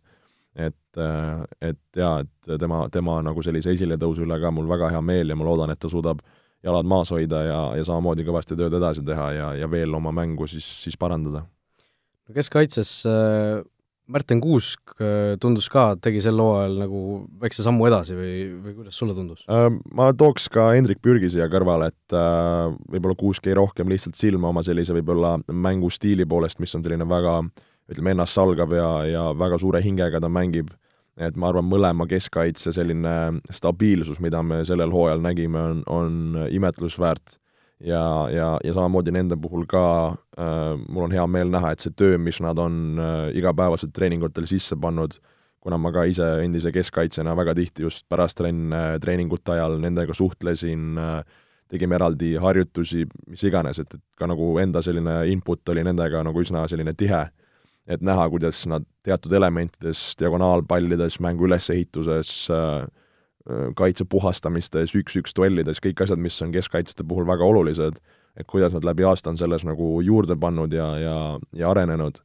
[0.55, 5.01] et äh,, et jaa, et tema, tema nagu sellise esiletõusu üle ka mul väga hea
[5.01, 6.21] meel ja ma loodan, et ta suudab
[6.63, 10.47] jalad maas hoida ja, ja samamoodi kõvasti tööd edasi teha ja, ja veel oma mängu
[10.47, 11.43] siis, siis parandada.
[12.27, 13.59] no keskkaitses äh,
[14.11, 17.01] Märten Kuusk äh, tundus ka, tegi sel hooajal nagu
[17.41, 19.67] väikse sammu edasi või, või kuidas sulle tundus äh,?
[19.97, 24.51] Ma tooks ka Hendrik Pürgi siia kõrvale, et äh, võib-olla Kuusk jäi rohkem lihtsalt silma
[24.51, 27.39] oma sellise võib-olla mängustiili poolest, mis on selline väga
[27.89, 30.73] ütleme, ennastsalgav ja, ja väga suure hingega ta mängib
[31.15, 33.15] et ma arvan, mõlema keskkaitse selline
[33.53, 37.37] stabiilsus, mida me sellel hooajal nägime, on, on imetlusväärt.
[37.79, 39.85] Ja, ja, ja samamoodi nende puhul ka
[40.37, 44.47] äh, mul on hea meel näha, et see töö, mis nad on äh, igapäevaselt treeningutel
[44.49, 45.17] sisse pannud,
[45.59, 51.01] kuna ma ka ise endise keskkaitsjana väga tihti just pärast trenne, treeningute ajal nendega suhtlesin
[51.01, 56.21] äh,, tegime eraldi harjutusi, mis iganes, et, et ka nagu enda selline input oli nendega
[56.25, 57.25] nagu üsna selline tihe.
[57.85, 62.87] Et näha, kuidas nad teatud elementides, diagonaalpallides, mängu ülesehituses, äh, äh,
[63.77, 67.99] kaitse puhastamistes, üks-üks duellides, kõik asjad, mis on keskkaitsjate puhul väga olulised,
[68.35, 71.17] et kuidas nad läbi aasta on selles nagu juurde pannud ja, ja,
[71.53, 72.21] ja arenenud.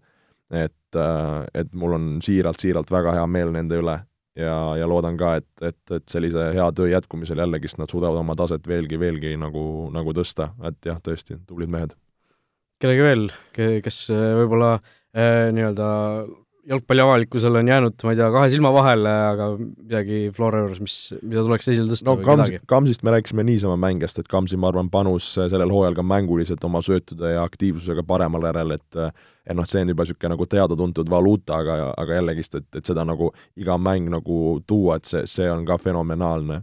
[0.51, 4.01] et, äh, et mul on siiralt-siiralt väga hea meel nende üle
[4.35, 8.35] ja, ja loodan ka, et, et, et sellise hea töö jätkumisel jällegist nad suudavad oma
[8.35, 11.95] taset veelgi, veelgi nagu, nagu tõsta, et jah, tõesti, tublid mehed.
[12.81, 13.29] kellegi veel,
[13.85, 15.51] kes võib-olla äh, Äh,
[16.61, 20.97] nii-öelda jalgpalliavalikkusel on jäänud, ma ei tea, kahe silma vahele, aga midagi Flora juures, mis,
[21.23, 24.91] mida tuleks esile tõsta no Kams, Kamsist me rääkisime niisama mängijast, et Kamsi, ma arvan,
[24.91, 29.01] panus sellel hooajal ka mänguliselt oma söötude ja aktiivsusega paremal järel, et
[29.51, 33.07] et noh, see on juba niisugune nagu teada-tuntud valuuta, aga, aga jällegist, et, et seda
[33.09, 36.61] nagu iga mäng nagu tuua, et see, see on ka fenomenaalne.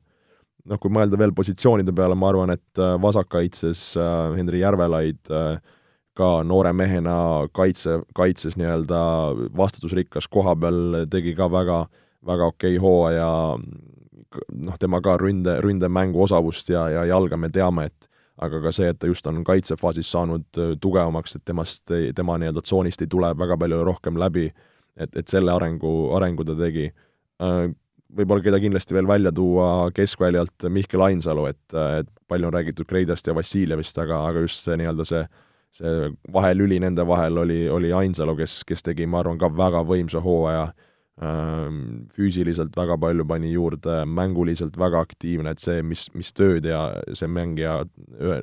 [0.67, 5.75] noh, kui mõelda veel positsioonide peale, ma arvan, et vasakkaitses äh, Henri Järvelaid äh,
[6.17, 8.99] ka noore mehena kaitse, kaitses nii-öelda
[9.58, 11.84] vastutusrikkas koha peal, tegi ka väga,
[12.25, 13.30] väga okei okay hooaja,
[14.65, 18.10] noh, tema ka ründe, ründemängu osavust ja, ja jalga me teame, et
[18.43, 22.63] aga ka see, et ta just on kaitsefaasis saanud äh, tugevamaks, et temast, tema nii-öelda
[22.65, 24.47] tsoonist ei tule väga palju rohkem läbi,
[24.97, 26.91] et, et selle arengu, arengu ta tegi.
[27.41, 27.65] Äh,
[28.17, 33.27] võib-olla keda kindlasti veel välja tuua keskväljalt, Mihkel Ainsalu, et, et palju on räägitud Kreidast
[33.27, 35.25] ja Vassiljevist, aga, aga just see nii-öelda see
[35.78, 40.22] see vahelüli nende vahel oli, oli Ainsalu, kes, kes tegi, ma arvan, ka väga võimsa
[40.24, 40.72] hooaja,
[42.13, 47.30] füüsiliselt väga palju pani juurde, mänguliselt väga aktiivne, et see, mis, mis tööd ja see
[47.32, 47.80] mängija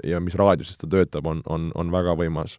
[0.02, 2.58] ja mis raadiuses ta töötab, on, on, on väga võimas.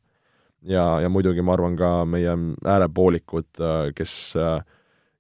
[0.64, 2.32] ja, ja muidugi ma arvan ka meie
[2.64, 3.60] äärepoolikud,
[3.96, 4.14] kes,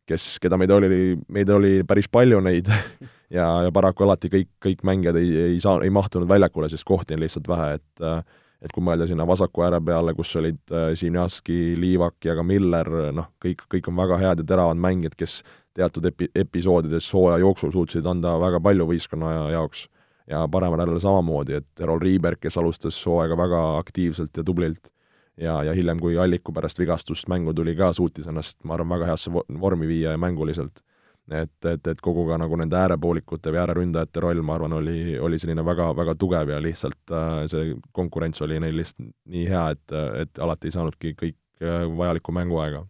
[0.07, 2.71] kes, keda meid oli, meid oli päris palju neid
[3.37, 7.17] ja, ja paraku alati kõik, kõik mängijad ei, ei saa, ei mahtunud väljakule, sest kohti
[7.17, 8.23] on lihtsalt vähe, et äh,
[8.61, 12.89] et kui mõelda sinna vasaku ääre peale, kus olid äh, Sinjaski, Liivak ja ka Miller,
[13.15, 15.41] noh, kõik, kõik on väga head ja teravad mängijad, kes
[15.75, 19.87] teatud epi-, episoodides hooaja jooksul suutsid anda väga palju võistkonna jaoks.
[20.25, 24.89] ja paremal äärel samamoodi, et Erol Riiberg, kes alustas hooaega väga aktiivselt ja tublilt,
[25.37, 29.11] ja, ja hiljem, kui Alliku pärast vigastust mängu tuli ka, suutis ennast, ma arvan, väga
[29.11, 30.81] heasse vormi viia ja mänguliselt
[31.31, 35.39] et, et, et kogu ka nagu nende äärepoolikute või ääreründajate roll, ma arvan, oli, oli
[35.41, 39.95] selline väga, väga tugev ja lihtsalt äh, see konkurents oli neil lihtsalt nii hea, et,
[40.21, 42.85] et alati ei saanudki kõik äh, vajalikku mänguaega.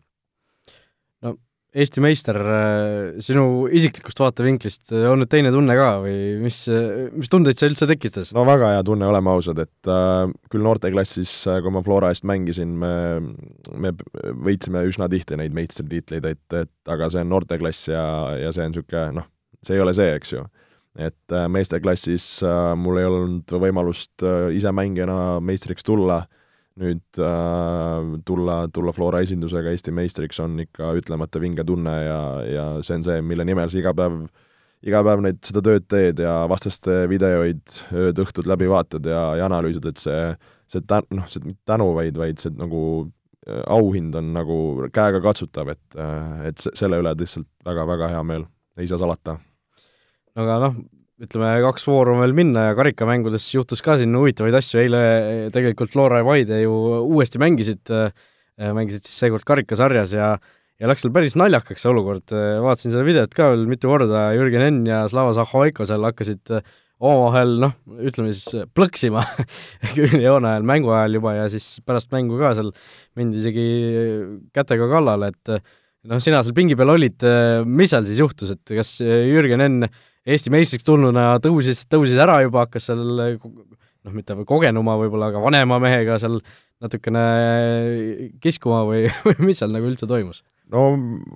[1.75, 2.38] Eesti meister,
[3.19, 6.61] sinu isiklikust vaatevinklist on nüüd teine tunne ka või mis,
[7.11, 8.31] mis tundeid see üldse tekitas?
[8.35, 11.33] no väga hea tunne, oleme ausad, et äh, küll noorteklassis,
[11.65, 12.93] kui ma Flora eest mängisin, me,
[13.75, 13.91] me
[14.47, 18.05] võitsime üsna tihti neid meistritiitleid, et, et aga see on noorteklass ja,
[18.39, 19.27] ja see on niisugune noh,
[19.67, 20.45] see ei ole see, eks ju.
[20.95, 26.34] et äh, meesteklassis äh, mul ei olnud võimalust äh, ise mängijana meistriks tulla äh,,
[26.81, 32.65] nüüd äh, tulla, tulla Flora esindusega Eesti meistriks on ikka ütlemata vinge tunne ja, ja
[32.83, 34.25] see on see, mille nimel sa iga päev,
[34.85, 37.63] iga päev neid, seda tööd teed ja vastaste videoid
[37.95, 40.25] ööd-õhtud läbi vaatad ja, ja analüüsid, et see,
[40.71, 42.81] see tä-, noh, see mitte tänu, vaid, vaid see nagu
[43.47, 44.59] äh, auhind on nagu
[44.95, 49.39] käegakatsutav, et, äh, et selle üle lihtsalt väga-väga hea meel, ei saa salata.
[50.35, 50.83] aga noh,
[51.23, 55.01] ütleme, kaks vooru on veel minna ja karikamängudes juhtus ka siin huvitavaid asju, eile
[55.56, 56.73] tegelikult Flora ja Paide ju
[57.06, 58.12] uuesti mängisid, äh,
[58.75, 60.36] mängisid siis seekord karikasarjas ja
[60.75, 62.34] ja läks seal päris naljakaks see olukord,
[62.65, 66.51] vaatasin seda videot ka veel mitu korda, Jürgen Enn ja Slava Zahhovaiko seal hakkasid
[66.99, 69.23] omavahel noh, ütleme siis plõksima
[69.95, 72.73] joone ajal, mängu ajal juba ja siis pärast mängu ka seal
[73.15, 73.65] mindi isegi
[74.56, 75.54] kätega kallale, et
[76.12, 77.23] noh, sina seal pingi peal olid,
[77.67, 79.88] mis seal siis juhtus, et kas Jürgen Enn
[80.25, 85.77] Eesti meistriks tulnuna tõusis, tõusis ära juba, hakkas seal noh, mitte kogenuma võib-olla, aga vanema
[85.81, 86.39] mehega seal
[86.83, 87.23] natukene
[88.43, 90.43] kiskuma või, või mis seal nagu üldse toimus?
[90.73, 90.88] no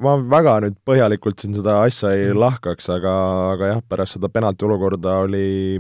[0.02, 2.40] ma väga nüüd põhjalikult siin seda asja ei mm.
[2.42, 3.14] lahkaks, aga,
[3.54, 5.78] aga jah, pärast seda penalti olukorda oli,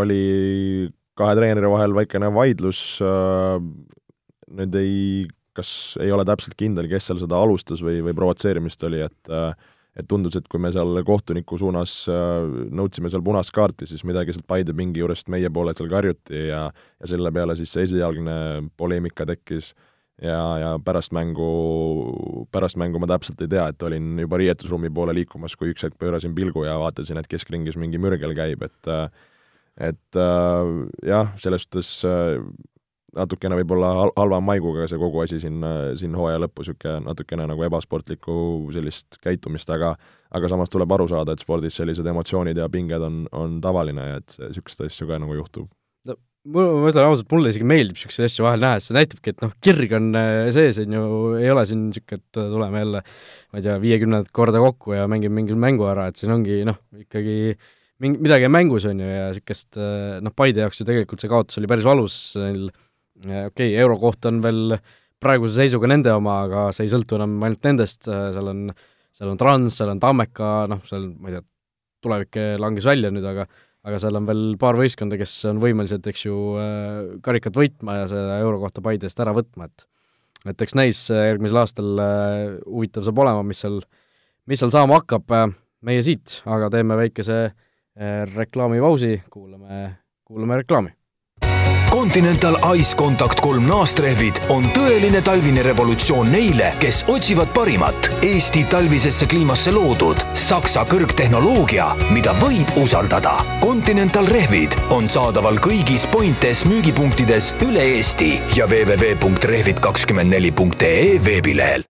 [0.00, 0.20] oli
[1.16, 2.80] kahe treeneri vahel väikene vaidlus,
[4.56, 4.96] nüüd ei,
[5.56, 9.52] kas ei ole täpselt kindel, kes seal seda alustas või, või provotseerimist oli, et äh,
[9.96, 12.44] et tundus, et kui me seal kohtuniku suunas äh,
[12.76, 16.66] nõudsime seal punast kaarti, siis midagi sealt Paide pingi juurest meie poole seal karjuti ja
[16.70, 18.38] ja selle peale siis see esialgne
[18.76, 19.74] poleemika tekkis.
[20.16, 21.46] Ja, ja pärast mängu,
[22.48, 25.98] pärast mängu ma täpselt ei tea, et olin juba riietusruumi poole liikumas, kui üks hetk
[26.00, 28.88] pöörasin pilgu ja vaatasin, et keskringis mingi mürgel käib, et
[29.76, 30.70] et äh,
[31.04, 31.90] jah, selles suhtes
[33.16, 35.64] natukene võib-olla hal-, halva maiguga see kogu asi siin,
[35.98, 38.36] siin hooaja lõppu, niisugune natukene nagu ebasportlikku
[38.74, 39.94] sellist käitumist, aga
[40.36, 44.22] aga samas tuleb aru saada, et spordis sellised emotsioonid ja pinged on, on tavaline ja
[44.22, 45.68] et niisuguseid asju ka nagu juhtub.
[46.08, 46.16] no
[46.52, 49.44] ma, ma ütlen ausalt, mulle isegi meeldib niisuguseid asju vahel näha, sest see näitabki, et
[49.44, 51.06] noh, kirg on äh, sees, on ju,
[51.40, 55.40] ei ole siin niisugune, et tuleme jälle ma ei tea, viiekümnendat korda kokku ja mängime
[55.40, 57.54] mingi mängu ära, et siin ongi noh, ikkagi
[58.02, 61.32] mingi, midagi on mängus, on ju, ja niisugust äh, noh, Paide jaoks ju tegelikult see
[61.32, 62.66] kaotus oli päris valus, neil
[63.24, 64.76] okei okay,, euro koht on veel
[65.22, 68.66] praeguse seisuga nende oma, aga see ei sõltu enam ainult nendest, seal on,
[69.16, 71.46] seal on Trans, seal on Tammeka, noh, seal ma ei tea,
[72.04, 73.46] tulevik langes välja nüüd, aga
[73.86, 76.36] aga seal on veel paar võistkonda, kes on võimelised, eks ju,
[77.22, 79.86] karikat võitma ja seda eurokohta Paidest ära võtma, et
[80.46, 82.02] et eks näis järgmisel aastal
[82.66, 83.80] huvitav saab olema, mis seal,
[84.46, 85.32] mis seal saama hakkab,
[85.86, 87.40] meie siit aga teeme väikese
[88.36, 89.88] reklaamipausi, kuulame,
[90.26, 90.92] kuulame reklaami
[91.96, 99.24] Continental Ice Contact kolm naastrehvid on tõeline talvine revolutsioon neile, kes otsivad parimat Eesti talvisesse
[99.32, 103.38] kliimasse loodud Saksa kõrgtehnoloogia, mida võib usaldada.
[103.62, 111.88] Continental rehvid on saadaval kõigis Pointes müügipunktides üle Eesti ja www.rehvid24.ee veebilehel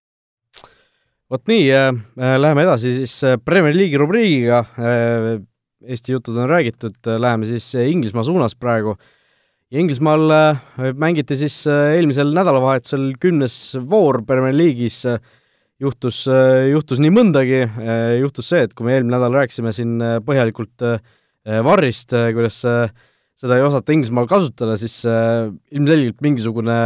[1.27, 5.43] vot nii äh,, läheme edasi siis äh, Premier League'i rubriigiga äh,.
[5.83, 9.03] Eesti jutud on räägitud äh,, läheme siis äh, Inglismaa suunas praegu äh,
[9.71, 10.61] ja Inglismaal äh,
[10.95, 15.01] mängiti siis äh, eelmisel nädalavahetusel kümnes voor Premier League'is,
[15.81, 17.65] juhtus, äh, juhtus nii mõndagi,
[18.21, 20.87] juhtus see, et kui me eelmine nädal rääkisime siin põhjalikult
[21.63, 26.79] Varrist, kuidas seda ei osata Inglismaal kasutada, siis ilmselgelt mingisugune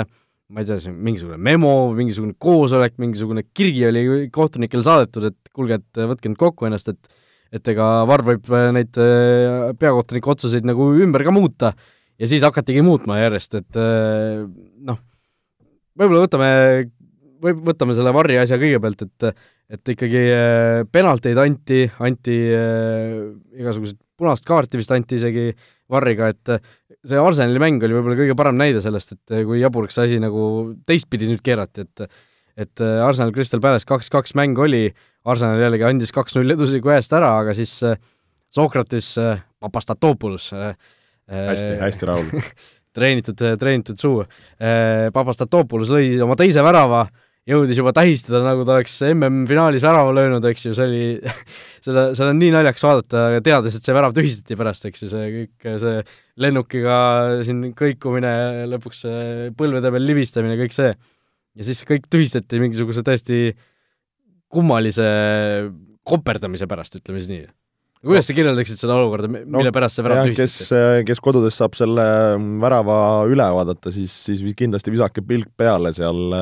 [0.52, 6.02] ma ei tea, mingisugune memo, mingisugune koosolek, mingisugune kiri oli kohtunikele saadetud, et kuulge, et
[6.12, 7.17] võtke nüüd kokku ennast, et
[7.52, 11.74] et ega Varr võib neid peakohtuniku otsuseid nagu ümber ka muuta
[12.21, 14.43] ja siis hakatigi muutma järjest, et äh,
[14.86, 14.99] noh,
[15.97, 16.51] võib-olla võtame,
[17.41, 19.34] või võtame selle Varri asja kõigepealt, et
[19.71, 23.13] et ikkagi äh, penalteid anti, anti äh,
[23.55, 25.53] igasuguseid punast kaarti vist anti isegi
[25.91, 26.51] Varriga, et
[27.07, 30.43] see Arsenali mäng oli võib-olla kõige parem näide sellest, et kui jaburaks see asi nagu
[30.88, 32.12] teistpidi nüüd keerati, et
[32.62, 34.89] et Arsenal Crystal Palace kaks-kaks mäng oli,
[35.25, 37.71] Arsenal jällegi andis kaks-null edusliku eest ära, aga siis
[38.51, 39.15] Sokrates
[39.63, 40.75] Papastatopoulos äh,
[41.32, 42.46] hästi, hästi rahul
[42.96, 44.24] treenitud, treenitud suu.
[45.15, 47.06] Papastatopoulos lõi oma teise värava,
[47.50, 51.06] jõudis juba tähistada, nagu ta oleks MM-finaalis värava löönud, eks ju, see oli
[51.86, 55.32] seda, seda on nii naljakas vaadata, teades, et see värav tühistati pärast, eks ju, see
[55.38, 56.04] kõik, see
[56.41, 56.98] lennukiga
[57.48, 58.34] siin kõikumine,
[58.76, 59.08] lõpuks
[59.58, 60.94] põlvede peal libistamine, kõik see.
[61.58, 63.56] ja siis kõik tühistati mingisuguse täiesti
[64.52, 65.08] kummalise
[66.08, 67.50] koperdamise pärast, ütleme siis nii.
[68.05, 70.41] Kuidas sa kirjeldaksid seda olukorda, mille no, pärast see värav tühistati?
[70.41, 72.05] kes, kes kodudes saab selle
[72.61, 72.95] värava
[73.29, 76.33] üle vaadata, siis, siis kindlasti visake pilk peale seal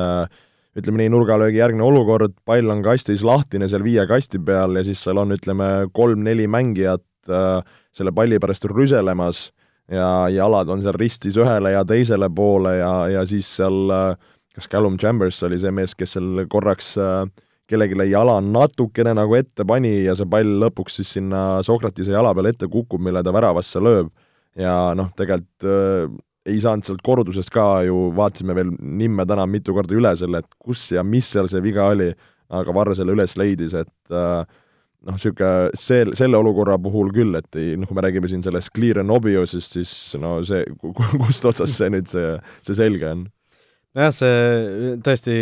[0.78, 5.02] ütleme nii, nurgalöögi järgne olukord, pall on kastis lahtine seal viie kasti peal ja siis
[5.02, 7.60] seal on, ütleme, kolm-neli mängijat äh,
[7.96, 9.48] selle palli pärast rüselemas
[9.90, 13.90] ja jalad on seal ristis ühele ja teisele poole ja, ja siis seal
[14.54, 17.24] kas Callum Chambers oli see mees, kes seal korraks äh,
[17.70, 22.54] kellelegi jala natukene nagu ette pani ja see pall lõpuks siis sinna Sokratise jala peale
[22.54, 24.10] ette kukub, mille ta väravasse lööb.
[24.58, 26.10] ja noh, tegelikult äh,
[26.50, 30.58] ei saanud sealt kordusest ka ju, vaatasime veel nimme täna mitu korda üle selle, et
[30.58, 32.10] kus ja mis seal see viga oli,
[32.50, 34.42] aga Varro selle üles leidis, et äh,
[35.06, 38.72] noh, niisugune see, selle olukorra puhul küll, et ei, noh, kui me räägime siin sellest
[38.74, 40.64] clear and obvious'ist, siis no see,
[41.22, 42.34] kust otsast see nüüd see,
[42.66, 43.28] see selge on
[43.96, 45.36] nojah, see tõesti,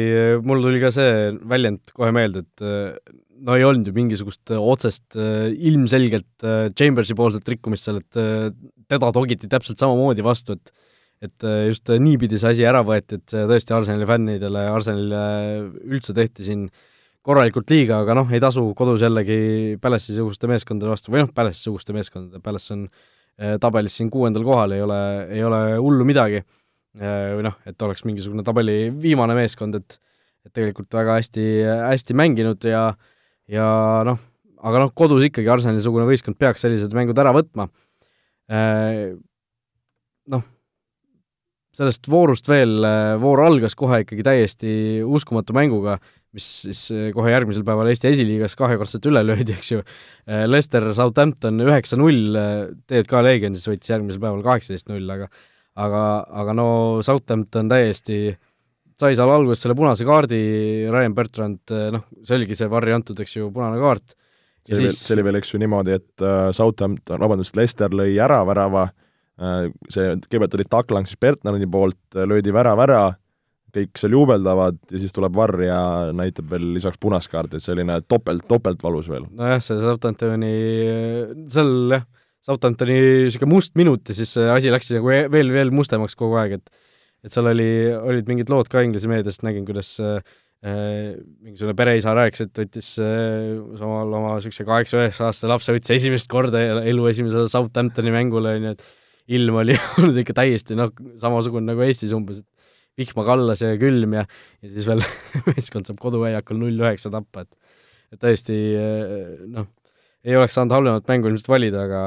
[0.47, 6.47] mul tuli ka see väljend kohe meelde, et no ei olnud ju mingisugust otsest ilmselgelt
[6.79, 8.59] Chambersi poolset rikkumist seal, et
[8.89, 10.75] teda togiti täpselt samamoodi vastu, et
[11.19, 15.23] et just niipidi see asi ära võeti, et see tõesti Arsenali fännidele, Arsenalile
[15.91, 16.61] üldse tehti siin
[17.27, 22.39] korralikult liiga, aga noh, ei tasu kodus jällegi Palace'i-suguste meeskondade vastu, või noh, Palace'i-suguste meeskondade,
[22.45, 22.87] Palace on
[23.59, 25.01] tabelis siin kuuendal kohal, ei ole,
[25.35, 26.45] ei ole hullu midagi.
[26.45, 26.68] Äh,
[26.99, 29.99] või noh, et oleks mingisugune tabeli viimane meeskond, et
[30.49, 31.47] et tegelikult väga hästi,
[31.91, 32.83] hästi mänginud ja
[33.51, 33.69] ja
[34.09, 34.21] noh,
[34.65, 37.69] aga noh, kodus ikkagi Arsenali-sugune võistkond peaks sellised mängud ära võtma.
[38.49, 39.17] Äh,
[40.33, 40.45] noh,
[41.79, 42.81] sellest voorust veel,
[43.23, 44.73] voor algas kohe ikkagi täiesti
[45.05, 45.99] uskumatu mänguga,
[46.35, 46.81] mis siis
[47.17, 49.85] kohe järgmisel päeval Eesti esiliigas kahekordselt üle löödi, eks ju.
[50.29, 52.41] Äh, Leicester Southampton üheksa-null,
[52.89, 55.31] TJK Legion siis võitis järgmisel päeval kaheksateist-null, aga
[55.79, 56.05] aga,
[56.43, 56.69] aga no
[57.07, 58.21] Southampton täiesti
[58.99, 60.39] sai seal alguses selle punase kaardi,
[60.91, 64.17] Ryan Bertrand, noh, see oligi see varri antud, eks ju, punane kaart.
[64.67, 64.89] see oli siis...
[64.89, 68.89] veel, see oli veel, eks ju, niimoodi, et uh, Southampton, vabandust, Leicester lõi ära värava
[68.91, 73.03] uh,, see, kõigepealt oli taklang siis Bertrandi poolt, löödi värav ära,
[73.75, 75.81] kõik seal juubeldavad ja siis tuleb varr ja
[76.17, 79.29] näitab veel lisaks punast kaarti, et selline topelt, topelt valus veel.
[79.31, 80.55] nojah, see Southamptoni,
[81.55, 82.09] seal jah,
[82.47, 86.39] Southamptoni niisugune must minut ja siis see asi läks nagu e-, veel, veel mustemaks kogu
[86.41, 86.85] aeg, et
[87.27, 90.21] et seal oli, olid mingid lood ka Inglise meediast, nägin, kuidas äh,
[91.43, 96.63] mingisugune pereisa rääkis, et võttis äh, samal oma niisuguse kaheksa-üheksa aastase lapse, võttis esimest korda
[96.87, 101.83] elu esimesele Southamptoni mängule, on ju, et ilm oli olnud ikka täiesti noh, samasugune nagu
[101.85, 102.49] Eestis umbes, et
[102.99, 105.03] vihma kallas ja külm ja ja siis veel
[105.51, 109.69] meeskond saab koduväljakul null üheksa tappa, et et täiesti äh, noh,
[110.27, 112.03] ei oleks saanud halvemat mängu ilmselt valida, aga,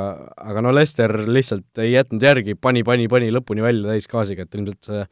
[0.52, 4.89] aga no Lester lihtsalt ei jätnud järgi, pani, pani, pani lõpuni välja täisgaasiga, et ilmselt
[4.89, 5.04] see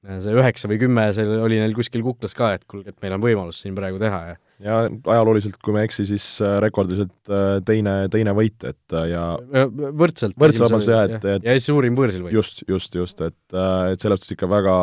[0.00, 3.20] see üheksa või kümme, see oli neil kuskil kuklas ka, et kuulge, et meil on
[3.20, 7.60] võimalus siin praegu teha ja ja ajalooliselt, kui ma ei eksi, siis äh, rekordiliselt äh,
[7.64, 10.36] teine, teine võit, et äh, ja võrdselt.
[10.40, 12.36] võrdselt, vabandust, jah, et, et ja suurim võõrsil võit.
[12.36, 14.76] just, just, just, et, et selles suhtes ikka väga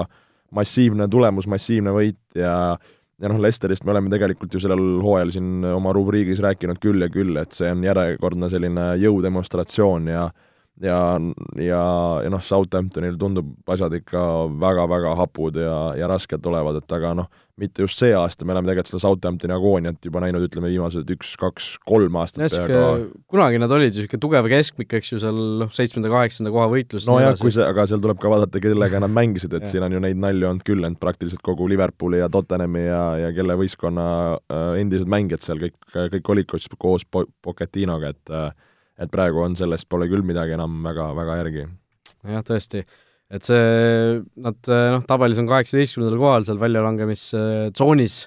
[0.58, 5.34] massiivne tulemus, massiivne võit ja äh, ja noh, Lesterist me oleme tegelikult ju sellel hooajal
[5.34, 10.28] siin oma rubriigis rääkinud küll ja küll, et see on järjekordne selline jõudemonstratsioon ja
[10.84, 11.00] ja,
[11.58, 11.82] ja,
[12.24, 14.22] ja noh, Southamptonil tundub asjad ikka
[14.62, 18.70] väga-väga hapud ja, ja rasked olevat, et aga noh, mitte just see aasta, me oleme
[18.70, 23.08] tegelikult seda Southamptoni agooniat juba näinud, ütleme viimased üks, kaks, kolm aastat peaaegu.
[23.34, 27.08] kunagi nad olid ju niisugune tugev keskmik, eks ju, seal noh, seitsmenda-kaheksanda koha võitlus.
[27.10, 30.04] nojah, kui see, aga seal tuleb ka vaadata, kellega nad mängisid, et siin on ju
[30.04, 34.70] neid nalju olnud küll, et praktiliselt kogu Liverpooli ja Tottenhami ja, ja kelle võistkonna äh,
[34.84, 35.78] endised mängijad seal kõik,
[36.14, 38.52] kõik olid koos, koos Pochettinoga, et äh,
[38.98, 41.68] et praegu on sellest, pole küll midagi enam väga, väga järgi.
[42.28, 42.86] jah, tõesti.
[43.28, 43.64] Et see,
[44.40, 48.22] nad noh, tabelis on kaheksateistkümnendal kohal seal väljalangemistsoonis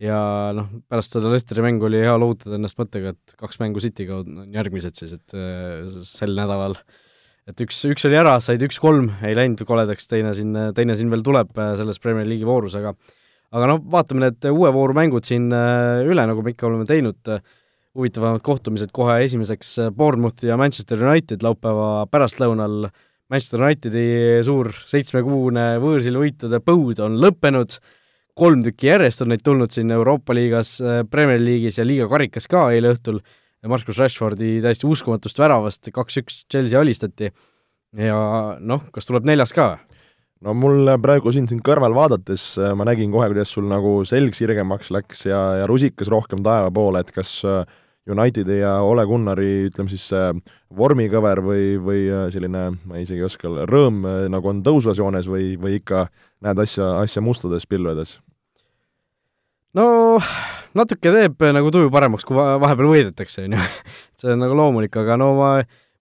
[0.00, 0.20] ja
[0.56, 4.48] noh, pärast seda Lesteri mängu oli hea lohutada ennast mõttega, et kaks mängu Cityga on
[4.54, 5.36] järgmised siis, et
[6.06, 6.78] sel nädalal.
[7.48, 11.24] Et üks, üks oli ära, said üks-kolm, ei läinud koledaks, teine siin, teine siin veel
[11.24, 12.94] tuleb selles Premier League'i voorus, aga
[13.56, 17.20] aga noh, vaatame need uue vooru mängud siin üle, nagu me ikka oleme teinud,
[17.98, 22.88] huvitavamad kohtumised kohe esimeseks Bournemouthi ja Manchester United laupäeva pärastlõunal.
[22.88, 24.04] Äh, Manchester Unitedi
[24.44, 27.74] suur seitsmekuune võõrsil võitude põud on lõppenud,
[28.38, 30.78] kolm tükki järjest on neid tulnud siin Euroopa liigas,
[31.12, 33.20] Premier League'is ja liiga karikas ka eile õhtul,
[33.68, 37.28] Marcus Rashfordi täiesti uskumatust väravast kaks-üks Chelsea alistati.
[37.98, 38.16] Ja
[38.60, 39.74] noh, kas tuleb neljas ka?
[40.38, 44.92] no mul praegu siin sind kõrval vaadates ma nägin kohe, kuidas sul nagu selg sirgemaks
[44.94, 47.64] läks ja, ja rusikas rohkem taeva poole, et kas äh,
[48.12, 50.06] Unitedi ja Ole Gunnari, ütleme siis
[50.74, 55.28] vormikõver või, või äh, selline, ma isegi ei oska, rõõm äh, nagu on tõusvas joones
[55.30, 56.06] või, või ikka
[56.44, 58.18] näed asja, asja mustades pilvedes?
[59.76, 59.84] no
[60.76, 63.66] natuke teeb nagu tuju paremaks, kui vahepeal võidetakse, on ju.
[64.20, 65.52] see on nagu loomulik, aga no ma,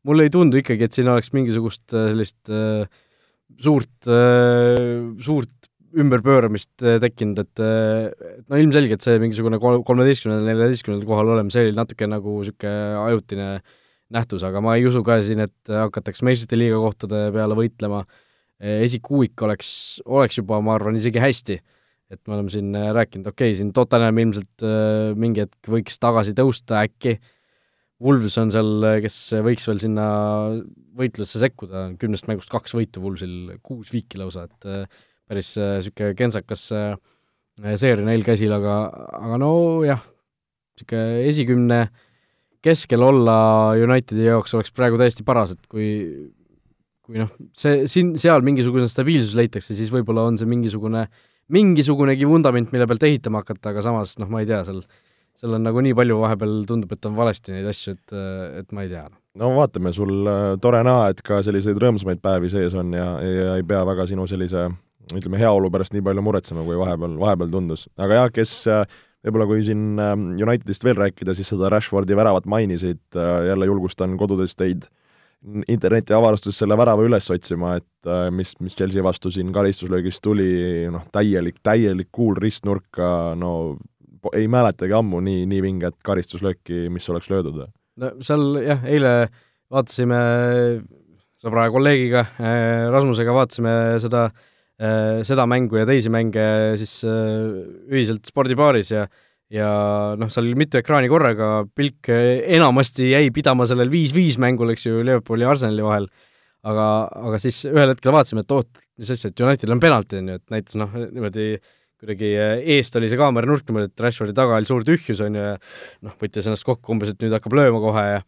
[0.08, 2.88] mulle ei tundu ikkagi, et siin oleks mingisugust äh, sellist äh,
[3.64, 5.57] suurt äh,, suurt
[5.96, 11.68] ümberpööramist äh, tekkinud, et et no ilmselgelt see mingisugune kol-, kolmeteistkümnendal, neljateistkümnendal kohal olema, see
[11.68, 12.74] oli natuke nagu niisugune
[13.06, 13.50] ajutine
[14.14, 18.06] nähtus, aga ma ei usu ka siin, et hakatakse meistrite liiga kohtade peale võitlema,
[18.58, 19.70] esikuuik oleks,
[20.08, 21.60] oleks juba, ma arvan, isegi hästi.
[22.08, 26.00] Et me oleme siin äh, rääkinud, okei okay,, siin Tottenham ilmselt äh, mingi hetk võiks
[26.00, 27.18] tagasi tõusta äkki,
[28.04, 30.06] Wolves on seal, äh, kes võiks veel sinna
[30.98, 36.18] võitlusse sekkuda, kümnest mängust kaks võitu Wolvesil, kuus viiki lausa, et äh, päris niisugune äh,
[36.18, 36.98] kentsakas äh,
[37.76, 38.80] seeria neil käsil, aga,
[39.18, 39.52] aga no
[39.88, 40.04] jah,
[40.78, 41.80] niisugune esikümne
[42.66, 43.38] keskel olla
[43.80, 45.88] Unitedi jaoks oleks praegu täiesti paras, et kui
[47.08, 51.06] kui noh, see, siin, seal mingisugune stabiilsus leitakse, siis võib-olla on see mingisugune
[51.56, 54.82] mingisugunegi vundament, mille pealt ehitama hakata, aga samas noh, ma ei tea, seal
[55.38, 58.16] seal on nagu nii palju vahepeal tundub, et on valesti neid asju, et,
[58.62, 59.06] et ma ei tea.
[59.38, 63.56] no vaatame, sul äh, tore näha, et ka selliseid rõõmsamaid päevi sees on ja, ja
[63.60, 64.68] ei pea väga sinu sellise
[65.16, 67.88] ütleme, heaolu pärast nii palju muretsema, kui vahepeal, vahepeal tundus.
[67.98, 68.84] aga jah, kes äh,
[69.26, 74.16] võib-olla kui siin ähm, Unitedist veel rääkida, siis seda Rashfordi väravat mainisid, äh, jälle julgustan
[74.20, 74.88] kodudes teid
[75.70, 80.88] interneti avarustus selle värava üles otsima, et äh, mis, mis Chelsea vastu siin karistuslöögist tuli,
[80.92, 83.78] noh, täielik, täielik kuul ristnurka, no
[84.36, 87.68] ei mäletagi ammu nii, nii vinget karistuslööki, mis oleks löödud.
[88.02, 89.14] no seal jah, eile
[89.72, 90.20] vaatasime
[91.38, 94.46] sõbra ja kolleegiga äh, Rasmusega, vaatasime seda äh,,
[94.78, 96.44] seda mängu ja teisi mänge
[96.78, 97.48] siis äh,
[97.90, 99.16] ühiselt spordibaaris ja äh,
[99.54, 99.70] ja
[100.20, 104.88] noh, seal oli mitu ekraani korraga, pilk eh, enamasti jäi pidama sellel viis-viis mängul, eks
[104.90, 106.08] ju, Liverpooli ja Arsenali vahel,
[106.68, 106.88] aga,
[107.30, 108.70] aga siis ühel hetkel vaatasime, et oot,
[109.00, 111.52] mis asja, et Unitedil on penalti, on ju, et näitas noh, niimoodi
[111.98, 112.34] kuidagi
[112.76, 115.56] eest oli see kaamera nurk niimoodi, et Rashfordi taga oli suur tühjus, on ju, ja
[116.06, 118.20] noh, võttis ennast kokku umbes, et nüüd hakkab lööma kohe ja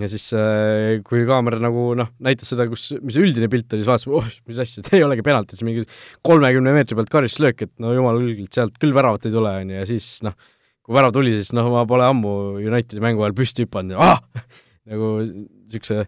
[0.00, 3.90] ja siis äh, kui kaamera nagu noh, näitas seda, kus, mis üldine pilt oli, siis
[3.90, 5.84] vaatasime, oh, mis asja, et ei olegi penalti, see mingi
[6.26, 9.78] kolmekümne meetri pealt karistuslöök, et no jumala õigelt, sealt küll väravat ei tule, on ju,
[9.78, 10.36] ja siis noh,
[10.84, 14.46] kui värav tuli, siis noh, ma pole ammu Unitedi mängu ajal püsti hüpanud ja ah!
[14.90, 16.04] nagu niisuguse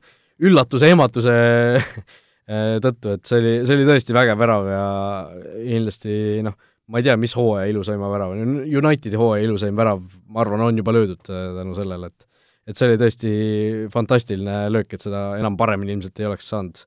[0.47, 1.35] üllatuse, ehmatuse
[2.85, 4.87] tõttu, et see oli, see oli tõesti vägev värav ja
[5.63, 6.59] kindlasti noh,
[6.93, 10.95] ma ei tea, mis hooaja ilusaima värav, Unitedi hooaja ilusaim värav, ma arvan, on juba
[10.95, 12.27] löödud äh, tänu sellele, et
[12.67, 13.33] et see oli tõesti
[13.93, 16.83] fantastiline löök, et seda enam paremini ilmselt ei oleks saanud,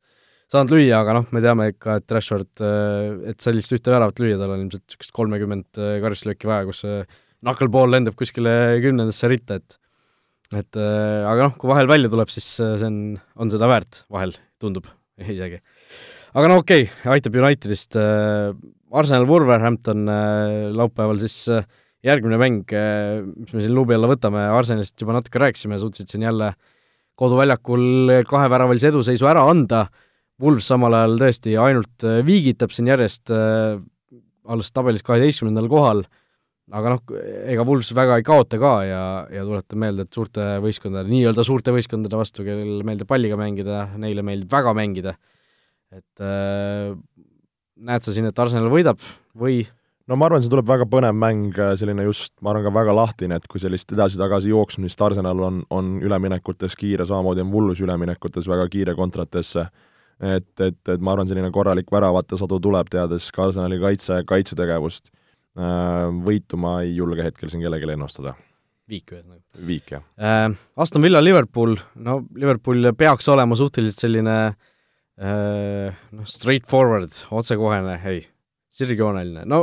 [0.51, 4.39] saanud lüüa, aga noh, me teame ikka, et Rashford, äh, et sellist ühte väravat lüüa,
[4.41, 7.03] tal on ilmselt niisugust kolmekümmet äh, karistuslööki vaja, kus see
[7.39, 8.53] knuckleball lendab kuskile
[8.83, 9.79] kümnendasse ritta, et
[10.49, 13.01] et äh, aga noh, kui vahel välja tuleb, siis see on,
[13.37, 14.89] on seda väärt, vahel tundub
[15.35, 15.61] isegi.
[16.33, 17.95] aga no okei okay,, aitab Unitedist
[18.89, 20.09] Arsenal Wolverhampton
[20.73, 21.67] laupäeval siis äh,
[22.05, 26.25] järgmine mäng äh,, mis me siin luubi alla võtame, Arsenalist juba natuke rääkisime, suutsid siin
[26.27, 26.53] jälle
[27.19, 29.87] koduväljakul kaheväravalise eduseisu ära anda,
[30.39, 33.75] Wolves samal ajal tõesti ainult äh, viigitab siin järjest äh,
[34.49, 36.05] alles tabelis kaheteistkümnendal kohal
[36.69, 37.15] aga noh,
[37.49, 39.01] ega Wools väga ei kaota ka ja,
[39.33, 44.23] ja tuletan meelde, et suurte võistkondade, nii-öelda suurte võistkondade vastu, kellel meeldib palliga mängida, neile
[44.25, 45.15] meeldib väga mängida.
[45.89, 46.93] et äh,
[47.89, 49.01] näed sa siin, et Arsenal võidab
[49.33, 49.63] või?
[50.09, 53.37] No ma arvan, see tuleb väga põnev mäng, selline just, ma arvan ka väga lahtine,
[53.37, 58.65] et kui sellist edasi-tagasi jooksmist Arsenal on, on üleminekutes kiire, samamoodi on Woolus üleminekutes väga
[58.73, 59.67] kiire kontratesse
[60.19, 65.13] et, et, et ma arvan, selline korralik väravate sadu tuleb, teades ka Arsenali kaitse, kaitsetegevust
[65.59, 68.35] Äh, võitu ma ei julge hetkel siin kellelegi ennustada.
[68.89, 69.43] viik ühesõnaga.
[69.65, 70.53] viik, jah äh,.
[70.77, 74.35] Aston Villa, Liverpool, no Liverpool peaks olema suhteliselt selline
[75.19, 78.23] äh, noh, straightforward, otsekohene, ei,
[78.71, 79.59] sirgjooneline, no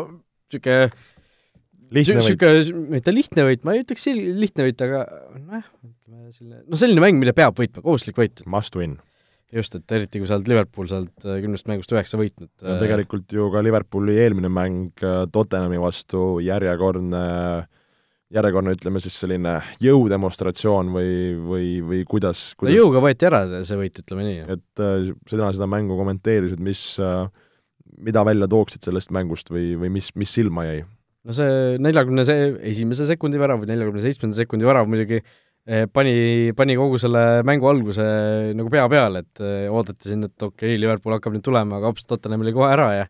[1.95, 2.71] niisugune lihtne võit.
[2.97, 5.03] mitte lihtne võit, ma ei ütleks lihtne võit, aga
[5.39, 8.43] nojah, ütleme selline, no selline mäng, mille peab võitma, kohustuslik võit.
[8.51, 8.99] Must win
[9.55, 12.51] just, et eriti kui sa oled Liverpool sealt äh, kümnest mängust üheksa võitnud.
[12.63, 17.23] no äh, tegelikult ju ka Liverpooli eelmine mäng äh, Tottenhami vastu järjekordne,
[18.35, 23.79] järjekordne ütleme siis selline jõudemonstratsioon või, või, või kuidas, kuidas no jõuga võeti ära see
[23.79, 24.45] võit, ütleme nii.
[24.57, 27.29] et äh, sina seda mängu kommenteerisid, mis äh,,
[27.97, 30.85] mida välja tooksid sellest mängust või, või mis, mis silma jäi?
[31.27, 32.23] no see neljakümne
[32.71, 35.23] esimese sekundi värav või neljakümne seitsmenda sekundi värav muidugi
[35.67, 38.05] Eh, pani, pani kogu selle mängu alguse
[38.55, 41.91] nagu pea peale, et eh, oodati siin, et okei okay,, Liverpool hakkab nüüd tulema, aga
[41.91, 43.09] hops, Tottenham oli kohe ära ja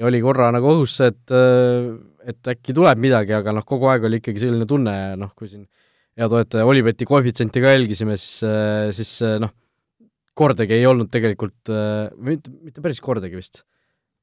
[0.00, 1.90] ja oli korra nagu õhus see, et eh,
[2.32, 5.66] et äkki tuleb midagi, aga noh, kogu aeg oli ikkagi selline tunne, noh, kui siin
[6.16, 8.40] hea toetaja Olibeti koefitsienti ka jälgisime, siis,
[8.96, 9.12] siis
[9.42, 9.52] noh,
[10.32, 11.74] kordagi ei olnud tegelikult,
[12.24, 13.66] mitte, mitte päris kordagi vist,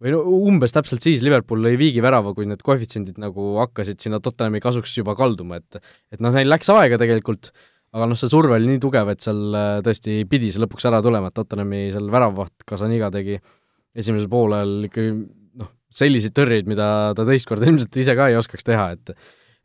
[0.03, 4.61] või no umbes täpselt siis Liverpool lõi viigivärava, kui need koefitsiendid nagu hakkasid sinna Tottenhami
[4.63, 5.79] kasuks juba kalduma, et
[6.15, 7.51] et noh, neil läks aega tegelikult,
[7.95, 11.01] aga noh, see surve oli nii tugev, et seal äh, tõesti pidi see lõpuks ära
[11.05, 13.39] tulema, et Tottenhami seal väravavaht Kasaniga tegi
[13.97, 15.17] esimesel poolel ikkagi
[15.59, 16.87] noh, selliseid tõrjeid, mida
[17.17, 19.13] ta teist korda ilmselt ise ka ei oskaks teha, et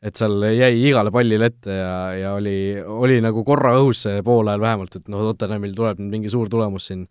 [0.05, 4.61] et seal jäi igale pallile ette ja, ja oli, oli nagu korra õhus see poolajal
[4.61, 7.07] vähemalt, et noh, Tottenhamil tuleb nüüd mingi suur tulemus siin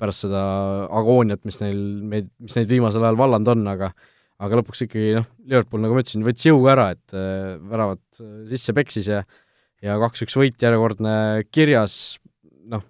[0.00, 0.40] pärast seda
[1.00, 1.82] agooniat, mis neil,
[2.12, 3.92] meid, mis neid viimasel ajal vallanud on, aga
[4.40, 8.30] aga lõpuks ikkagi noh, Liverpool, nagu ma ütlesin, võttis jõuga ära, et äh, väravat äh,
[8.52, 9.24] sisse peksis ja
[9.80, 11.12] ja kaks-üks võit järjekordne
[11.48, 11.94] kirjas,
[12.68, 12.82] noh,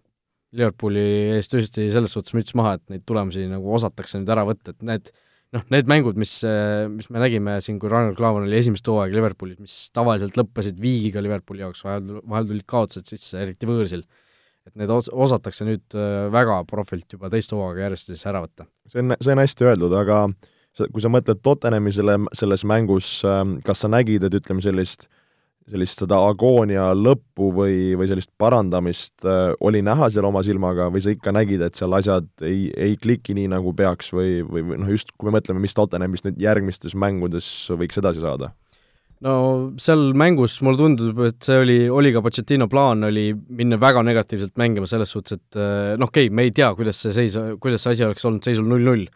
[0.57, 1.03] Liverpooli
[1.37, 4.83] eest tõesti selles suhtes müts maha, et neid tulemusi nagu osatakse nüüd ära võtta, et
[4.87, 5.13] need
[5.55, 6.33] noh, need mängud, mis,
[6.91, 11.23] mis me nägime siin, kui Ragnar Klavan oli esimest hooaega Liverpoolis, mis tavaliselt lõppesid viigiga
[11.23, 14.05] Liverpooli jaoks, vahel, vahel tulid kaotused sisse, eriti võõrsil,
[14.71, 18.69] et need os-, osatakse nüüd äh, väga profilt juba teist hooaega järjest siis ära võtta.
[18.91, 20.25] see on, see on hästi öeldud, aga
[20.81, 25.11] kui sa mõtled Tottenhami selle, selles mängus, ähm, kas sa nägid, et ütleme, sellist
[25.71, 31.03] sellist seda agoonia lõppu või, või sellist parandamist äh, oli näha seal oma silmaga või
[31.05, 34.81] sa ikka nägid, et seal asjad ei, ei kliki nii, nagu peaks või, või, või
[34.83, 37.47] noh, just kui me mõtleme, mis Tottenhamist nüüd järgmistes mängudes
[37.79, 38.53] võiks edasi saada?
[39.27, 39.33] No
[39.81, 44.57] seal mängus mulle tundub, et see oli, oli ka Pochettino plaan, oli minna väga negatiivselt
[44.61, 47.85] mängima selles suhtes, et äh, noh, okei okay,, me ei tea, kuidas see seis, kuidas
[47.85, 49.09] see asi oleks olnud seisul null-null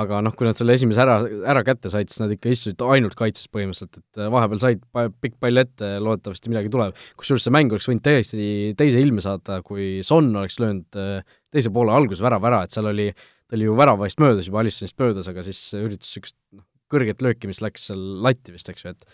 [0.00, 3.14] aga noh, kui nad selle esimese ära, ära kätte said, siis nad ikka istusid ainult
[3.18, 4.82] kaitses põhimõtteliselt, et äh, vahepeal said
[5.22, 6.98] pikk pall ette, loodetavasti midagi tuleb.
[7.20, 8.48] kusjuures see mäng oleks võinud täiesti
[8.78, 12.90] teise ilme saada, kui Son oleks löönud äh, teise poole alguses värava ära, et seal
[12.90, 13.12] oli,
[13.46, 17.50] ta oli ju väravast möödas juba, Alissonist möödas, aga siis üritas niisugust noh, kõrget lööki,
[17.50, 19.06] mis läks seal latti vist, eks ju, et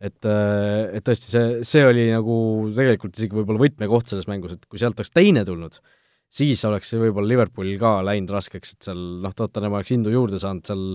[0.00, 2.36] et, äh, et tõesti, see, see oli nagu
[2.76, 5.78] tegelikult isegi võib-olla võtmekoht selles mängus, et kui sealt oleks teine tulnud,
[6.34, 10.66] siis oleks võib-olla Liverpoolil ka läinud raskeks, et seal noh, Tottenham oleks indu juurde saanud,
[10.66, 10.88] seal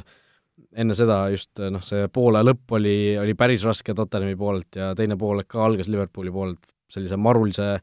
[0.79, 5.17] enne seda just noh, see poole lõpp oli, oli päris raske Tottenhami poolelt ja teine
[5.19, 7.77] poolek ka algas Liverpooli poolelt sellise marulise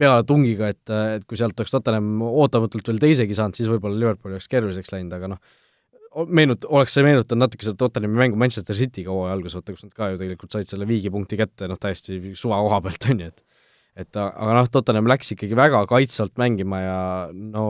[0.00, 4.50] pealetungiga, et, et kui sealt oleks Tottenham ootamatult veel teisegi saanud, siis võib-olla Liverpool oleks
[4.50, 5.42] keeruliseks läinud, aga noh,
[6.28, 9.96] meenut-, oleks see meenutanud natuke seda Tottenhami mängu Manchester City'ga hooaja alguses, vaata kus nad
[9.96, 13.44] ka ju tegelikult said selle viigipunkti kätte, noh täiesti suva koha pealt, on ju, et
[14.04, 16.98] et aga noh, Tottenham läks ikkagi väga kaitsvalt mängima ja
[17.30, 17.66] no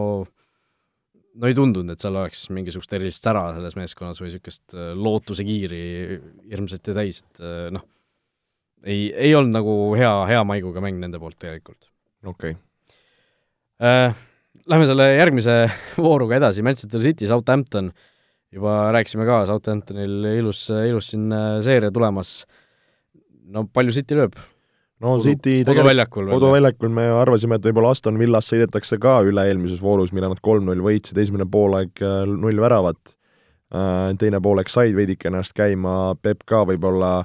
[1.35, 5.81] no ei tundunud, et seal oleks mingisugust erilist sära selles meeskonnas või niisugust äh, lootusekiiri
[6.53, 7.85] hirmsasti täis, et äh, noh,
[8.85, 11.91] ei, ei olnud nagu hea, hea maiguga mäng nende poolt tegelikult.
[12.25, 12.63] okei okay.
[13.83, 14.23] äh,.
[14.71, 15.55] Lähme selle järgmise
[16.07, 17.91] vooruga edasi, Manchester City, Southampton,
[18.55, 22.43] juba rääkisime ka, Southamptonil ilus, ilus siin äh, seeria tulemas,
[23.51, 24.39] no palju City lööb?
[25.05, 30.15] no City koduväljakul koduväljakul me arvasime, et võib-olla Aston Villas sõidetakse ka üle eelmises voorus,
[30.15, 33.17] mille nad kolm-null võitsid, esimene poolaeg äh, null väravat,
[33.75, 37.17] äh, teine poolaeg said veidike ennast käima, Peep ka võib-olla,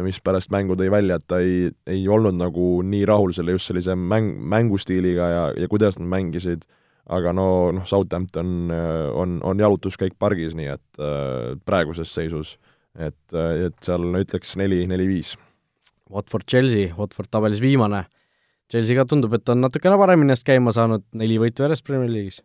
[0.00, 3.70] mis pärast mängu tõi välja, et ta ei, ei olnud nagu nii rahul selle just
[3.70, 6.64] sellise mäng, mängustiiliga ja, ja kuidas nad mängisid,
[7.10, 12.56] aga no, noh, Southampton äh, on, on jalutuskäik pargis, nii et äh, praeguses seisus,
[12.94, 15.36] et, et seal ütleks neli, neli-viis
[16.10, 18.04] Watford Chelsea, Watford tabelis viimane.
[18.70, 22.40] Chelsea ka tundub, et on natukene paremini ennast käima saanud, neli võitu järjest Premier League'is.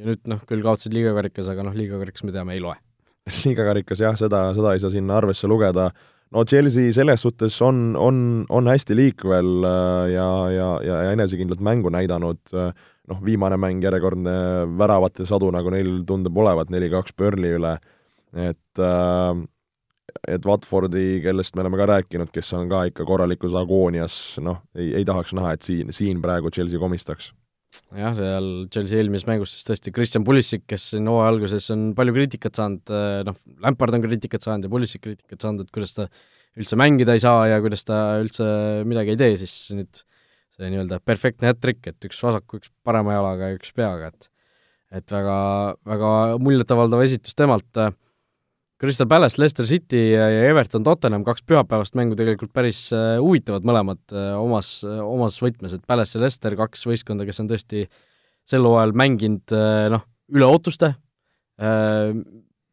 [0.00, 2.78] ja nüüd noh, küll kaotasid liigakarikas, aga noh, liigakarikas me teame, ei loe.
[3.44, 5.90] liigakarikas jah, seda, seda ei saa sinna arvesse lugeda.
[6.32, 11.60] no Chelsea selles suhtes on, on, on hästi liikvel äh, ja, ja, ja, ja enesekindlat
[11.60, 12.40] mängu näidanud,
[13.12, 14.34] noh, viimane mäng, järjekordne
[14.80, 17.76] väravate sadu, nagu neil tundub olevat, neli-kaks Burnley üle,
[18.32, 19.42] et äh,
[20.28, 24.90] et Watfordi, kellest me oleme ka rääkinud, kes on ka ikka korralikus agoonias, noh, ei,
[24.98, 27.30] ei tahaks näha, et siin, siin praegu Chelsea komistaks.
[27.96, 32.16] jah, seal Chelsea eelmises mängus siis tõesti Christian Pulisic, kes siin hooaja alguses on palju
[32.18, 32.92] kriitikat saanud,
[33.28, 36.08] noh, Lampard on kriitikat saanud ja Pulisic kriitikat saanud, et kuidas ta
[36.60, 38.44] üldse mängida ei saa ja kuidas ta üldse
[38.88, 40.02] midagi ei tee, siis nüüd
[40.56, 44.28] see nii-öelda perfektne hat-trick, et üks vasaku, üks parema jalaga ja üks peaga, et
[44.92, 45.36] et väga,
[45.88, 46.08] väga
[46.44, 47.80] muljetavaldav esitus temalt.
[48.82, 54.00] Crystal Palace, Leicester City ja Everton, Tottenham, kaks pühapäevast mängu tegelikult päris äh, huvitavad mõlemad
[54.10, 57.84] äh, omas, äh, omas võtmes, et Palace ja Leicester, kaks võistkonda, kes on tõesti
[58.50, 59.54] sel hooajal mänginud
[59.94, 60.02] noh,
[60.34, 60.96] üle ootuste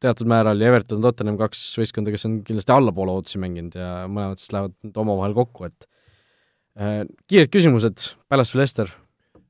[0.02, 4.42] teatud määral ja Everton, Tottenham, kaks võistkonda, kes on kindlasti allapoole ootusi mänginud ja mõlemad
[4.42, 5.86] siis lähevad nüüd omavahel kokku, et
[7.28, 8.92] kiired küsimused, Palace või Leicester?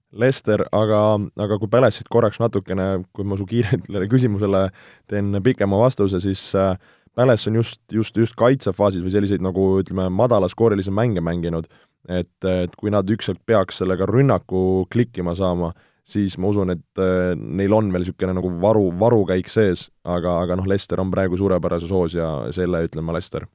[0.10, 1.02] Lester, aga,
[1.38, 4.64] aga kui Palace'it korraks natukene, kui ma su kiirele küsimusele
[5.10, 6.74] teen pikema vastuse, siis äh,
[7.16, 11.70] Palace on just, just, just kaitsefaasis või selliseid nagu ütleme, madalaskoorilisi mänge mänginud,
[12.10, 15.74] et, et kui nad ükskord peaks sellega rünnaku klikkima saama,
[16.10, 20.58] siis ma usun, et äh, neil on veel niisugune nagu varu, varukäik sees, aga, aga
[20.58, 23.46] noh, Lester on praegu suurepärases hoos ja selle ütlen ma Lester.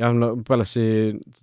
[0.00, 0.86] Jah, no Pallassi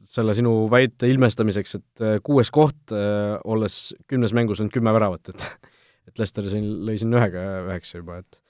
[0.10, 5.34] selle sinu väite ilmestamiseks, et äh, kuues koht äh,, olles kümnes mängus on kümme väravat,
[5.34, 5.48] et
[6.10, 8.42] et Lester siin lõi siin ühega üheksa juba, et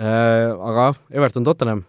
[0.00, 1.86] äh, aga Everton Tottenham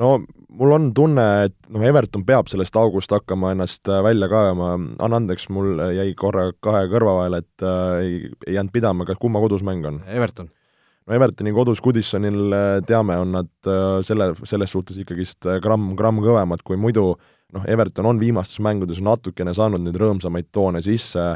[0.00, 0.16] no
[0.54, 5.20] mul on tunne, et noh, Everton peab sellest august hakkama ennast äh, välja kaevama, anna
[5.20, 9.42] andeks, mul jäi korra kahe kõrva vahele, et äh, ei, ei jäänud pidama, kas kumma
[9.44, 10.02] kodus mäng on?
[10.10, 10.50] Everton.
[11.04, 16.22] No Evertoni kodus Goodisonil äh, teame, on nad äh, selle, selles suhtes ikkagist gramm, gramm
[16.24, 17.12] kõvemad kui muidu,
[17.54, 21.34] noh, Everton on viimastes mängudes natukene saanud nüüd rõõmsamaid toone sisse.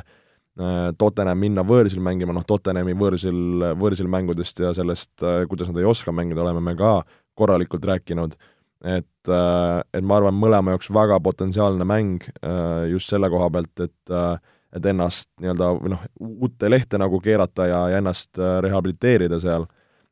[0.59, 5.13] Äh,, Tottenham minna võõrsil mängima, noh, Tottenhami võõrsil, võõrsil mängudest ja sellest,
[5.51, 6.97] kuidas nad ei oska mängida, oleme me ka
[7.39, 8.35] korralikult rääkinud,
[8.85, 13.75] et, äh, et ma arvan, mõlema jaoks väga potentsiaalne mäng äh, just selle koha pealt,
[13.83, 14.39] et äh,
[14.75, 16.07] et ennast nii-öelda või noh,
[16.45, 19.65] uute lehte nagu keerata ja, ja ennast rehabiliteerida seal,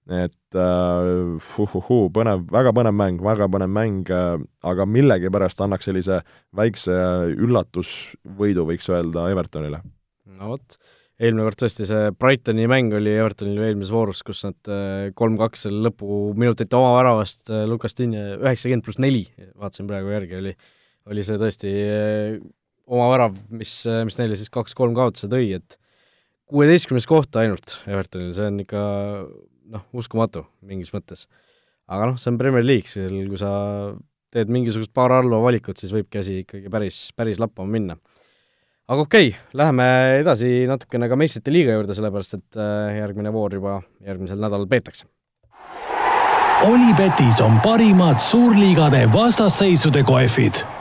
[0.07, 4.13] et uh-huh-huu, põnev, väga põnev mäng, väga põnev mäng,
[4.65, 6.21] aga millegipärast annaks sellise
[6.57, 6.95] väikse
[7.35, 9.83] üllatusvõidu, võiks öelda, Evertonile.
[10.39, 10.79] no vot
[11.17, 15.89] eelmine kord tõesti see Brightoni mäng oli Evertonil eelmises voorus, kus nad äh, kolm-kaks selle
[15.89, 19.25] lõpuminutite oma väravast äh, Lukas Tinje üheksakümmend pluss neli,
[19.57, 20.53] vaatasin praegu järgi, oli,
[21.13, 22.37] oli see tõesti äh,
[22.87, 25.79] oma värav, mis, mis neile siis kaks-kolm kaotuse tõi, et
[26.47, 28.83] kuueteistkümnes koht ainult Evertonil, see on ikka
[29.75, 31.27] noh, uskumatu mingis mõttes.
[31.91, 33.51] aga noh, see on Premier League, seal kui sa
[34.35, 37.99] teed mingisugust paar halba valikut, siis võibki asi ikkagi päris, päris lappama minna
[38.87, 39.87] aga okei okay,, läheme
[40.21, 45.09] edasi natukene ka meistrite liiga juurde, sellepärast et äh, järgmine voor juba järgmisel nädalal peetakse.
[46.67, 50.76] Olipetis on parimad suurliigade vastasseisude kohvid.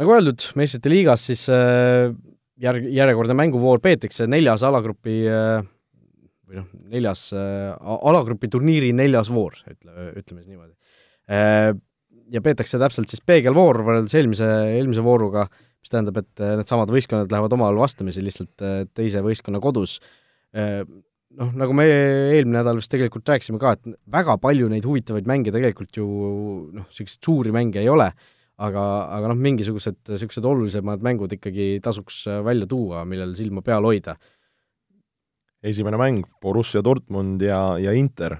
[0.00, 2.10] Nagu öeldud, meistrite liigas siis äh,
[2.60, 5.64] järg, järjekordne mänguvoor peetakse neljas alagrupi äh,
[6.44, 10.74] või noh, neljas alagrupi turniiri neljas voor, ütle, ütleme siis niimoodi.
[12.34, 15.46] Ja peetakse täpselt siis peegelvoor võrreldes eelmise, eelmise vooruga
[15.84, 19.98] mis tähendab, et äh, needsamad võistkonnad lähevad omavahel vastamisi lihtsalt äh, teise võistkonna kodus.
[20.56, 20.80] Äh,
[21.36, 25.52] noh, nagu me eelmine nädal vist tegelikult rääkisime ka, et väga palju neid huvitavaid mänge
[25.54, 26.06] tegelikult ju
[26.72, 28.08] noh, niisuguseid suuri mänge ei ole,
[28.56, 28.84] aga,
[29.16, 34.16] aga noh, mingisugused niisugused olulisemad mängud ikkagi tasuks välja tuua, millel silma peal hoida.
[35.64, 38.36] esimene mäng, Borussia Dortmund ja, ja Inter.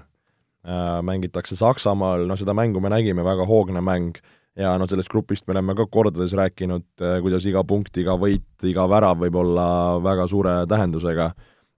[0.65, 4.15] Äh, mängitakse Saksamaal, no seda mängu me nägime, väga hoogne mäng.
[4.57, 8.47] Ja noh, sellest grupist me oleme ka kordades rääkinud, äh, kuidas iga punkt, iga võit,
[8.65, 9.67] iga värav võib olla
[10.01, 11.27] väga suure tähendusega,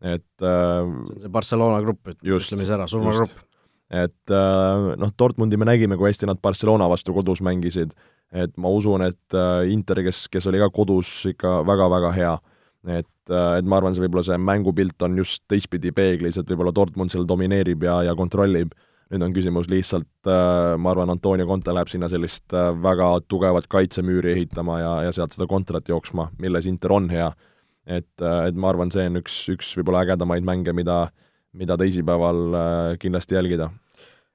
[0.05, 3.33] et äh, see on see Barcelona grupp, ütleme siis ära, surmagrupp.
[3.89, 7.97] et äh, noh, Dortmundi me nägime, kui hästi nad Barcelona vastu kodus mängisid,
[8.32, 9.38] et ma usun, et
[9.71, 12.34] Inter, kes, kes oli ka kodus ikka väga-väga hea,
[12.99, 17.13] et, et ma arvan, see võib-olla see mängupilt on just teistpidi peeglis, et võib-olla Dortmund
[17.13, 18.75] seal domineerib ja, ja kontrollib
[19.11, 23.69] nüüd on küsimus lihtsalt, äh, ma arvan, Antonio Conte läheb sinna sellist äh, väga tugevat
[23.71, 27.32] kaitsemüüri ehitama ja, ja sealt seda kontrat jooksma, milles Inter on hea.
[27.88, 31.05] et, äh, et ma arvan, see on üks, üks võib-olla ägedamaid mänge, mida,
[31.55, 33.69] mida teisipäeval kindlasti jälgida.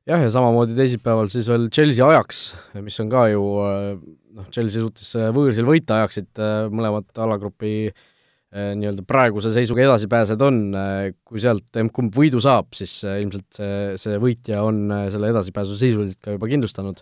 [0.09, 2.45] Jah, ja samamoodi teisipäeval siis veel Chelsea ajaks,
[2.83, 6.43] mis on ka ju noh, Chelsea suhtes võõrsil võita ajaksid
[6.73, 8.09] mõlemad alagrupi äh,
[8.53, 13.47] Äh, nii-öelda praeguse seisuga edasipääsed on, äh, kui sealt kumb võidu saab, siis äh, ilmselt
[13.57, 17.01] see, see võitja on selle edasipääsu sisuliselt ka juba kindlustanud.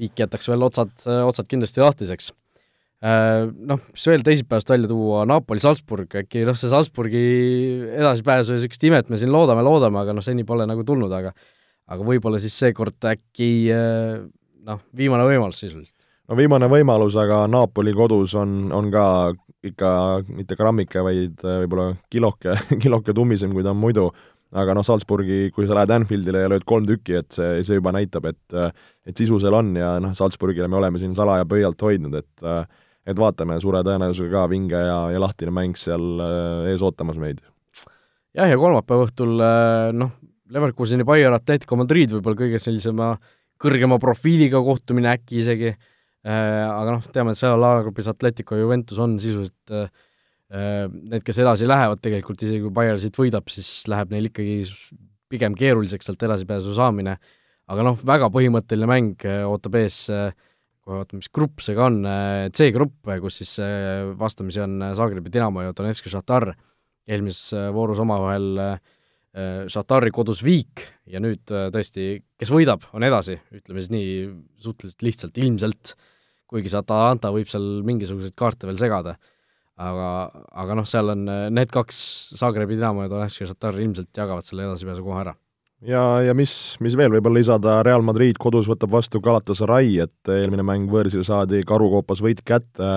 [0.00, 2.30] viik jätaks veel otsad, otsad kindlasti lahtiseks.
[3.04, 7.20] Noh, mis veel teisipäevast välja tuua, Napoli-Salzburg, äkki noh, see Salzburgi
[7.98, 11.34] edasipääsu ja niisugust imet me siin loodame, loodame, aga noh, seni pole nagu tulnud, aga
[11.90, 15.96] aga võib-olla siis seekord äkki noh, viimane võimalus sisuliselt
[16.30, 19.04] no viimane võimalus, aga Napoli kodus on, on ka
[19.66, 19.92] ikka
[20.30, 24.10] mitte grammike, vaid äh, võib-olla kiloke, kiloke tummisem, kui ta on muidu.
[24.50, 27.92] aga noh, Salzburgi, kui sa lähed Anfieldile ja lööd kolm tükki, et see, see juba
[27.94, 28.72] näitab, et äh,
[29.06, 32.64] et sisu seal on ja noh, Salzburgile me oleme siin salaja pöialt hoidnud, et äh,
[33.06, 36.20] et vaatame, suure tõenäosusega ka vinge ja, ja lahtine mäng seal
[36.68, 37.40] ees ootamas meid.
[38.36, 39.38] jah, ja kolmapäeva õhtul
[39.96, 40.12] noh,
[40.50, 43.14] Leverkuseni Bayer Atletico Madrid võib-olla kõige sellisema
[43.60, 45.74] kõrgema profiiliga kohtumine äkki isegi.
[46.20, 49.86] Äh, aga noh, teame, et seal alagrupis Atletico ja Juventus on sisuliselt äh,
[50.52, 54.58] äh, need, kes edasi lähevad tegelikult, isegi kui Bayern siit võidab, siis läheb neil ikkagi
[55.32, 57.16] pigem keeruliseks sealt edasipääsu saamine,
[57.72, 62.00] aga noh, väga põhimõtteline mäng ootab ees, kohe vaatame, mis grupp see ka on,
[62.56, 63.54] C-grupp, kus siis
[64.18, 66.50] vastamisi on Zagrebi Dinamo ja Donetski Šahtar,
[67.08, 68.58] eelmises voorus omavahel
[69.30, 74.14] Šahtari kodus viik ja nüüd tõesti, kes võidab, on edasi, ütleme siis nii
[74.58, 75.92] suhteliselt lihtsalt, ilmselt.
[75.94, 76.08] Äh,
[76.50, 79.18] kuigi see Atalanta võib seal mingisuguseid kaarte veel segada.
[79.80, 80.08] aga,
[80.60, 81.22] aga noh, seal on
[81.56, 81.98] need kaks,
[82.36, 85.32] Zagrebi Dinamo ja Donetski Šatar ilmselt jagavad selle edasipääsu koha ära.
[85.80, 86.52] Ja, ja mis,
[86.84, 87.14] mis veel?
[87.14, 92.42] Võib-olla lisada, Real Madrid kodus võtab vastu Galatasaray, et eelmine mäng võõrsil saadi karukoopas võit
[92.44, 92.90] kätte,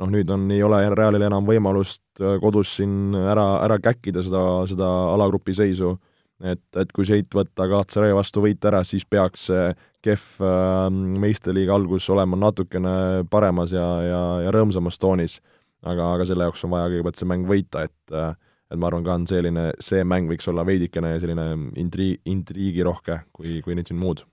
[0.00, 4.90] noh nüüd on, ei ole Realil enam võimalust kodus siin ära, ära käkkida seda, seda
[5.14, 5.94] alagrupi seisu,
[6.42, 9.68] et, et kui seit võtta Galatasaray vastu võit ära, siis peaks see
[10.04, 10.88] kehv äh,
[11.22, 15.40] meistriliiga algus olema natukene paremas ja, ja, ja rõõmsamas toonis.
[15.84, 18.34] aga, aga selle jaoks on vaja kõigepealt see mäng võita, et äh,
[18.72, 21.46] et ma arvan ka, on selline, see mäng võiks olla veidikene selline
[21.80, 24.24] intri-, intriigirohke, kui, kui nüüd siin muud.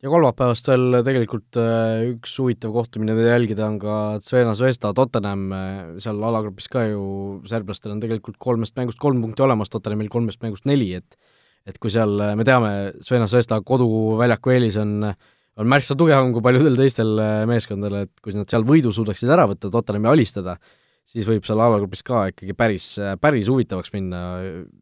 [0.00, 5.50] Ja kolmapäevast veel tegelikult äh, üks huvitav kohtumine, mida jälgida, on ka Zvena Zvezda Tottenham,
[5.52, 7.02] äh, seal alagrupis ka ju
[7.48, 11.20] serblastel on tegelikult kolmest mängust kolm punkti olemas, Tottenhamil kolmest mängust neli, et
[11.68, 12.72] et kui seal, äh, me teame,
[13.04, 15.12] Zvena Zvezda koduväljaku eelis on
[15.60, 17.18] on märksa tugevam kui paljudel teistel
[17.50, 20.54] meeskondadel, et kui nad seal võidu suudaksid ära võtta, Tottenhami alistada,
[21.04, 22.86] siis võib seal alagrupis ka ikkagi päris,
[23.20, 24.22] päris huvitavaks minna,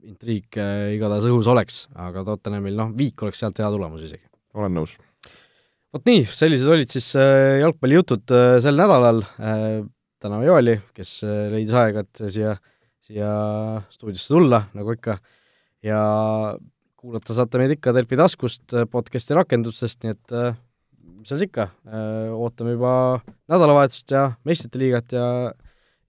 [0.06, 0.60] intriig
[0.94, 4.28] igatahes õhus oleks, aga Tottenhamil noh, viik oleks sealt hea tulemus isegi.
[4.54, 4.98] olen nõus.
[5.94, 9.22] Vot nii, sellised olid siis äh, jalgpallijutud äh, sel nädalal,
[10.18, 12.56] täname Joeli, kes leidis aega, et siia,
[13.04, 13.30] siia
[13.92, 15.18] stuudiosse tulla, nagu ikka,
[15.86, 16.00] ja
[16.98, 20.34] kuulata saate meid ikka Delfi taskust, podcasti rakendustest, nii et
[21.18, 21.68] mis seal siis ikka,
[22.34, 22.92] ootame juba
[23.50, 25.28] nädalavahetust ja meistrite liigat ja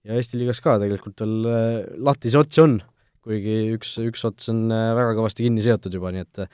[0.08, 1.66] ja Eesti liigas ka tegelikult veel äh,
[2.02, 2.78] lahtisi otsi on,
[3.26, 6.46] kuigi üks, üks ots on äh, väga kõvasti kinni seotud juba, nii et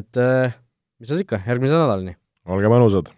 [0.00, 0.56] et äh,
[1.00, 2.19] mis seal ikka, järgmise nädalani!
[2.46, 3.10] Olge mõnusad!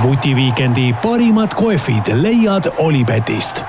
[0.00, 3.64] vutiviikendi parimad kohvid leiad Olipetist